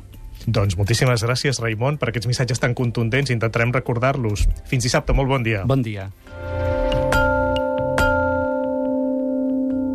[0.46, 3.32] Doncs moltíssimes gràcies, Raimon, per aquests missatges tan contundents.
[3.32, 4.46] Intentarem recordar-los.
[4.68, 5.64] Fins dissabte, molt bon dia.
[5.64, 6.10] Bon dia.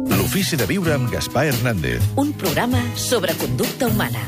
[0.10, 2.14] L'ofici de viure amb Gaspar Hernández.
[2.22, 4.28] Un programa sobre conducta humana.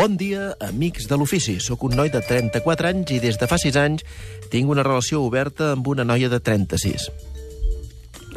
[0.00, 1.58] Bon dia, amics de l'ofici.
[1.60, 4.04] Soc un noi de 34 anys i des de fa 6 anys
[4.48, 7.10] tinc una relació oberta amb una noia de 36.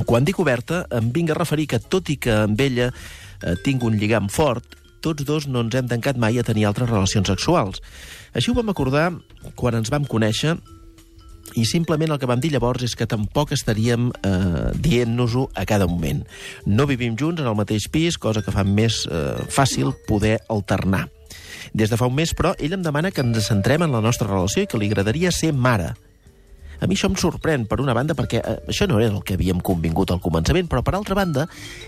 [0.04, 3.88] Quan dic oberta, em vinc a referir que, tot i que amb ella eh, tinc
[3.88, 7.80] un lligam fort, tots dos no ens hem tancat mai a tenir altres relacions sexuals.
[8.36, 9.14] Així ho vam acordar
[9.56, 10.58] quan ens vam conèixer
[11.56, 15.88] i simplement el que vam dir llavors és que tampoc estaríem eh, dient-nos-ho a cada
[15.88, 16.26] moment.
[16.68, 21.08] No vivim junts en el mateix pis, cosa que fa més eh, fàcil poder alternar.
[21.72, 24.28] Des de fa un mes, però, ell em demana que ens centrem en la nostra
[24.28, 25.94] relació i que li agradaria ser mare.
[26.84, 29.38] A mi això em sorprèn, per una banda, perquè eh, això no era el que
[29.38, 31.46] havíem convingut al començament, però per altra banda,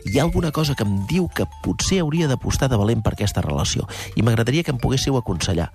[0.07, 3.43] hi ha alguna cosa que em diu que potser hauria d'apostar de valent per aquesta
[3.43, 5.67] relació, i m'agradaria que em poguéssiu aconsellar.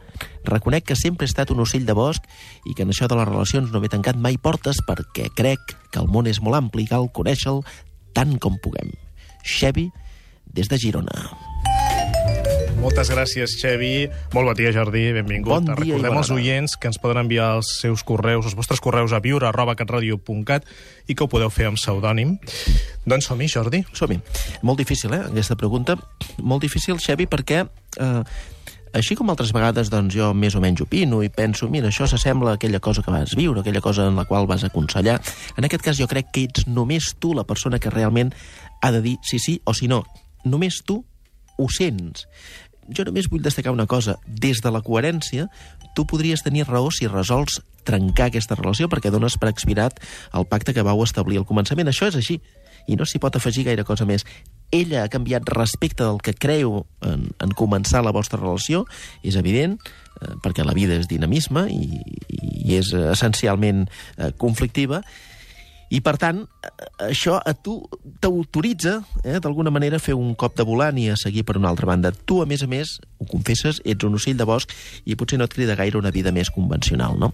[0.48, 2.24] Reconec que sempre he estat un ocell de bosc
[2.64, 6.00] i que en això de les relacions no m'he tancat mai portes perquè crec que
[6.00, 7.60] el món és molt ampli i cal conèixer-lo
[8.16, 8.94] tant com puguem.
[9.44, 9.90] Xevi,
[10.48, 11.49] des de Girona.
[12.80, 14.08] Moltes gràcies, Xevi.
[14.32, 15.02] Molt bon dia, Jordi.
[15.12, 15.52] Benvingut.
[15.52, 19.12] Bon dia Recordem als oients que ens poden enviar els seus correus, els vostres correus
[19.12, 20.64] a viure arroba catradio.cat
[21.04, 22.38] i que ho podeu fer amb pseudònim.
[23.04, 23.82] Doncs som-hi, Jordi.
[23.92, 24.16] Som-hi.
[24.64, 25.98] Molt difícil, eh, aquesta pregunta.
[26.40, 27.66] Molt difícil, Xevi, perquè...
[28.00, 28.22] Eh,
[28.96, 32.56] així com altres vegades doncs, jo més o menys opino i penso, mira, això s'assembla
[32.56, 35.20] a aquella cosa que vas viure, aquella cosa en la qual vas aconsellar.
[35.56, 38.32] En aquest cas jo crec que ets només tu la persona que realment
[38.82, 40.02] ha de dir sí, sí o si no.
[40.42, 41.04] Només tu
[41.60, 42.26] ho sents.
[42.96, 44.16] Jo només vull destacar una cosa.
[44.26, 45.48] Des de la coherència,
[45.94, 50.00] tu podries tenir raó si resols trencar aquesta relació perquè dones per expirat
[50.36, 51.90] el pacte que vau establir al començament.
[51.90, 52.40] Això és així.
[52.88, 54.24] I no s'hi pot afegir gaire cosa més.
[54.74, 58.84] Ella ha canviat respecte del que creu en, en començar la vostra relació,
[59.26, 59.76] és evident,
[60.20, 63.84] eh, perquè la vida és dinamisme i, i és eh, essencialment
[64.16, 65.02] eh, conflictiva,
[65.90, 66.44] i, per tant,
[67.02, 67.80] això a tu
[68.22, 71.70] t'autoritza, eh, d'alguna manera, a fer un cop de volant i a seguir per una
[71.72, 72.12] altra banda.
[72.14, 74.70] Tu, a més a més, ho confesses, ets un ocell de bosc
[75.04, 77.32] i potser no et crida gaire una vida més convencional, no?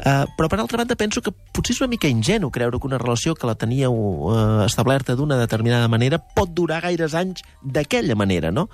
[0.00, 3.00] Uh, però, per altra banda, penso que potser és una mica ingenu creure que una
[3.00, 8.52] relació que la teníeu uh, establerta d'una determinada manera pot durar gaires anys d'aquella manera,
[8.52, 8.68] no?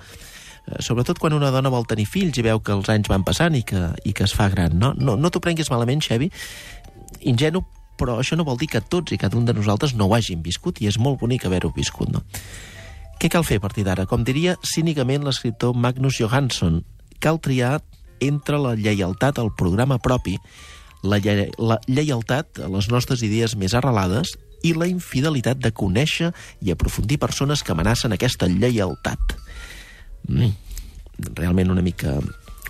[0.67, 3.55] Uh, sobretot quan una dona vol tenir fills i veu que els anys van passant
[3.55, 4.93] i que, i que es fa gran, no?
[4.95, 6.31] No, no t'ho prenguis malament, Xevi.
[7.27, 7.63] Ingenu,
[7.97, 10.43] però això no vol dir que tots i cada un de nosaltres no ho hàgim
[10.45, 12.23] viscut i és molt bonic haver-ho viscut, no?
[13.17, 14.05] Què cal fer a partir d'ara?
[14.05, 16.83] Com diria cínicament l'escriptor Magnus Johansson,
[17.19, 17.79] cal triar
[18.21, 20.37] entre la lleialtat al programa propi,
[21.03, 24.35] la, lle la lleialtat a les nostres idees més arrelades
[24.65, 26.31] i la infidelitat de conèixer
[26.65, 29.37] i aprofundir persones que amenacen aquesta lleialtat.
[30.27, 30.53] Mm,
[31.37, 32.17] realment una mica,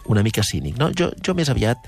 [0.07, 0.91] una mica cínic, no?
[0.95, 1.87] Jo, jo més aviat,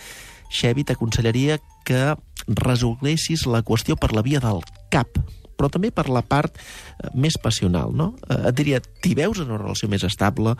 [0.49, 2.15] Xevi, t'aconsellaria que
[2.47, 5.19] resolguessis la qüestió per la via del cap,
[5.59, 8.13] però també per la part eh, més passional, no?
[8.29, 10.55] Eh, et diria, t'hi veus en una relació més estable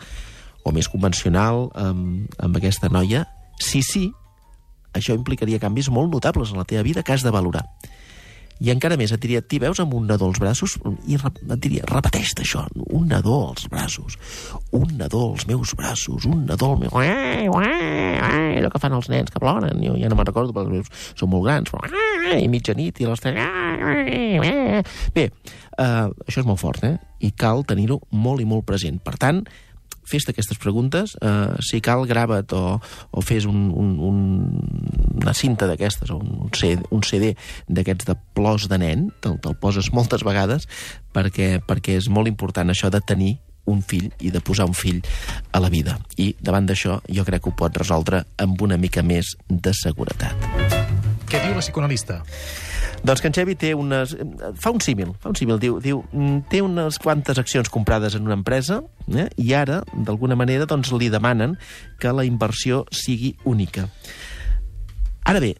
[0.64, 3.24] o més convencional amb, amb aquesta noia?
[3.60, 4.06] Si sí,
[4.96, 7.64] això implicaria canvis molt notables en la teva vida que has de valorar.
[8.60, 10.76] I encara més, et diria, t'hi veus amb un nadó als braços?
[11.08, 14.18] I et diria, repeteix això, un nadó als braços,
[14.76, 16.92] un nadó als meus braços, un nadó al meu...
[16.92, 17.08] Ué,
[18.60, 21.08] allò que fan els nens que ploren, jo ja no me'n recordo perquè els meus
[21.16, 21.88] són molt grans, però...
[22.36, 23.24] i mitjanit i les.
[25.16, 25.26] Bé,
[25.80, 26.98] uh, això és molt fort, eh?
[27.24, 29.00] I cal tenir-ho molt i molt present.
[29.04, 29.40] Per tant,
[30.06, 32.80] fes-te aquestes preguntes, eh, si cal grava't o,
[33.10, 34.18] o fes un, un, un,
[35.20, 36.48] una cinta d'aquestes un
[36.90, 37.34] un CD
[37.68, 40.66] d'aquests de plors de nen, te'l te poses moltes vegades
[41.14, 43.36] perquè, perquè és molt important això de tenir
[43.70, 45.00] un fill i de posar un fill
[45.52, 45.98] a la vida.
[46.16, 50.48] I davant d'això jo crec que ho pot resoldre amb una mica més de seguretat.
[51.30, 52.22] Què diu la psicoanalista?
[53.02, 54.12] Doncs que en Xevi té unes...
[54.60, 55.56] Fa un símil, fa un símil.
[55.62, 59.30] Diu, diu, mm, té unes quantes accions comprades en una empresa eh?
[59.40, 61.56] i ara, d'alguna manera, doncs, li demanen
[62.00, 63.88] que la inversió sigui única.
[65.24, 65.54] Ara bé,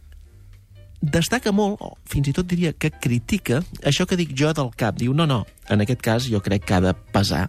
[1.01, 4.99] destaca molt, o fins i tot diria que critica, això que dic jo del cap.
[5.01, 7.47] Diu, no, no, en aquest cas jo crec que ha de pesar,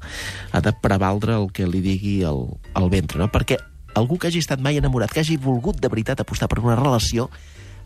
[0.52, 2.46] ha de prevaldre el que li digui el,
[2.80, 3.28] el ventre, no?
[3.32, 3.60] Perquè
[4.00, 7.28] algú que hagi estat mai enamorat, que hagi volgut de veritat apostar per una relació,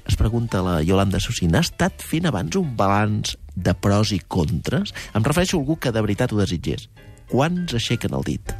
[0.08, 4.94] es pregunta la Yolanda Sussin, ha estat fent abans un balanç de pros i contres?
[5.16, 6.90] Em refereixo a algú que de veritat ho desitgés.
[7.32, 8.52] Quants aixequen el dit?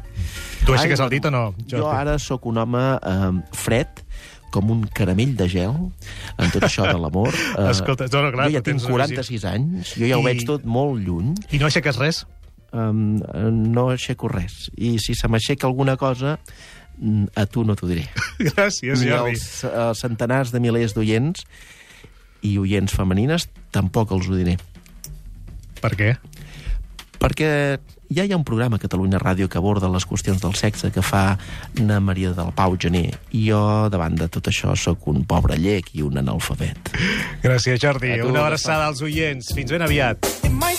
[0.66, 4.02] Tu aixeques el dit o no, Jo ara sóc un home eh, fred,
[4.50, 5.74] com un caramell de gel,
[6.38, 7.30] en tot això de l'amor.
[7.58, 10.24] Eh, Escolta, no, no, clar, jo ja tinc tens una 46 anys, jo ja ho
[10.24, 11.34] I- veig tot molt lluny.
[11.54, 12.24] I no aixeques res?
[12.76, 13.20] Um,
[13.72, 14.66] no aixeco res.
[14.76, 16.34] I si se m'aixeca alguna cosa,
[17.34, 18.06] a tu no t'ho diré.
[18.52, 19.36] Gràcies, Ni Jordi.
[19.36, 21.44] als uh, centenars de milers d'oients
[22.46, 24.56] i oients femenines tampoc els ho diré.
[25.82, 26.14] Per què?
[27.20, 27.50] Perquè
[28.12, 31.02] ja hi ha un programa a Catalunya Ràdio que aborda les qüestions del sexe que
[31.02, 31.38] fa
[31.80, 33.08] na Maria del Pau Gené.
[33.32, 36.92] I jo, davant de tot això, sóc un pobre llec i un analfabet.
[37.42, 38.14] Gràcies, Jordi.
[38.20, 39.52] Tu, Una abraçada als oients.
[39.56, 40.28] Fins ben aviat.
[40.46, 40.76] In my